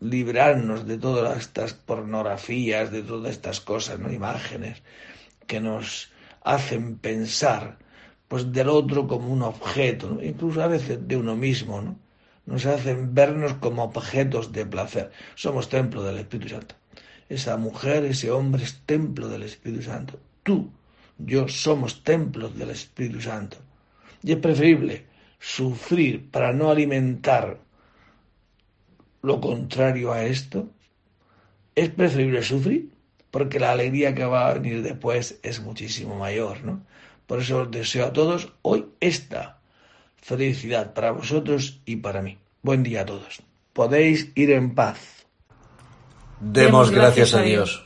Librarnos 0.00 0.86
de 0.86 0.98
todas 0.98 1.38
estas 1.38 1.74
pornografías, 1.74 2.90
de 2.90 3.02
todas 3.02 3.32
estas 3.32 3.60
cosas, 3.60 3.98
¿no? 3.98 4.12
imágenes 4.12 4.82
que 5.46 5.60
nos 5.60 6.10
hacen 6.42 6.98
pensar 6.98 7.78
pues 8.28 8.52
del 8.52 8.68
otro 8.68 9.06
como 9.06 9.28
un 9.28 9.42
objeto, 9.42 10.18
incluso 10.22 10.62
a 10.62 10.66
veces 10.66 11.06
de 11.06 11.16
uno 11.16 11.36
mismo, 11.36 11.80
¿no? 11.80 11.98
nos 12.46 12.64
hacen 12.66 13.14
vernos 13.14 13.54
como 13.54 13.84
objetos 13.84 14.52
de 14.52 14.64
placer. 14.64 15.10
Somos 15.34 15.68
templo 15.68 16.02
del 16.02 16.18
Espíritu 16.18 16.50
Santo. 16.50 16.74
Esa 17.28 17.56
mujer, 17.56 18.04
ese 18.04 18.30
hombre 18.30 18.62
es 18.62 18.80
templo 18.86 19.28
del 19.28 19.42
Espíritu 19.42 19.82
Santo. 19.82 20.20
Tú, 20.44 20.70
yo 21.18 21.48
somos 21.48 22.04
templos 22.04 22.56
del 22.56 22.70
Espíritu 22.70 23.20
Santo. 23.20 23.56
Y 24.22 24.32
es 24.32 24.38
preferible 24.38 25.06
sufrir 25.40 26.30
para 26.30 26.52
no 26.52 26.70
alimentar 26.70 27.58
lo 29.26 29.40
contrario 29.40 30.12
a 30.12 30.22
esto, 30.22 30.68
es 31.74 31.90
preferible 31.90 32.44
sufrir 32.44 32.90
porque 33.32 33.58
la 33.58 33.72
alegría 33.72 34.14
que 34.14 34.24
va 34.24 34.48
a 34.48 34.54
venir 34.54 34.82
después 34.82 35.40
es 35.42 35.60
muchísimo 35.60 36.14
mayor, 36.16 36.62
¿no? 36.62 36.80
Por 37.26 37.40
eso 37.40 37.62
os 37.62 37.70
deseo 37.72 38.06
a 38.06 38.12
todos 38.12 38.52
hoy 38.62 38.86
esta 39.00 39.58
felicidad 40.16 40.94
para 40.94 41.10
vosotros 41.10 41.80
y 41.84 41.96
para 41.96 42.22
mí. 42.22 42.38
Buen 42.62 42.84
día 42.84 43.02
a 43.02 43.06
todos. 43.06 43.42
Podéis 43.72 44.30
ir 44.36 44.52
en 44.52 44.76
paz. 44.76 45.26
Demos 46.38 46.92
gracias 46.92 47.34
a 47.34 47.42
Dios. 47.42 47.84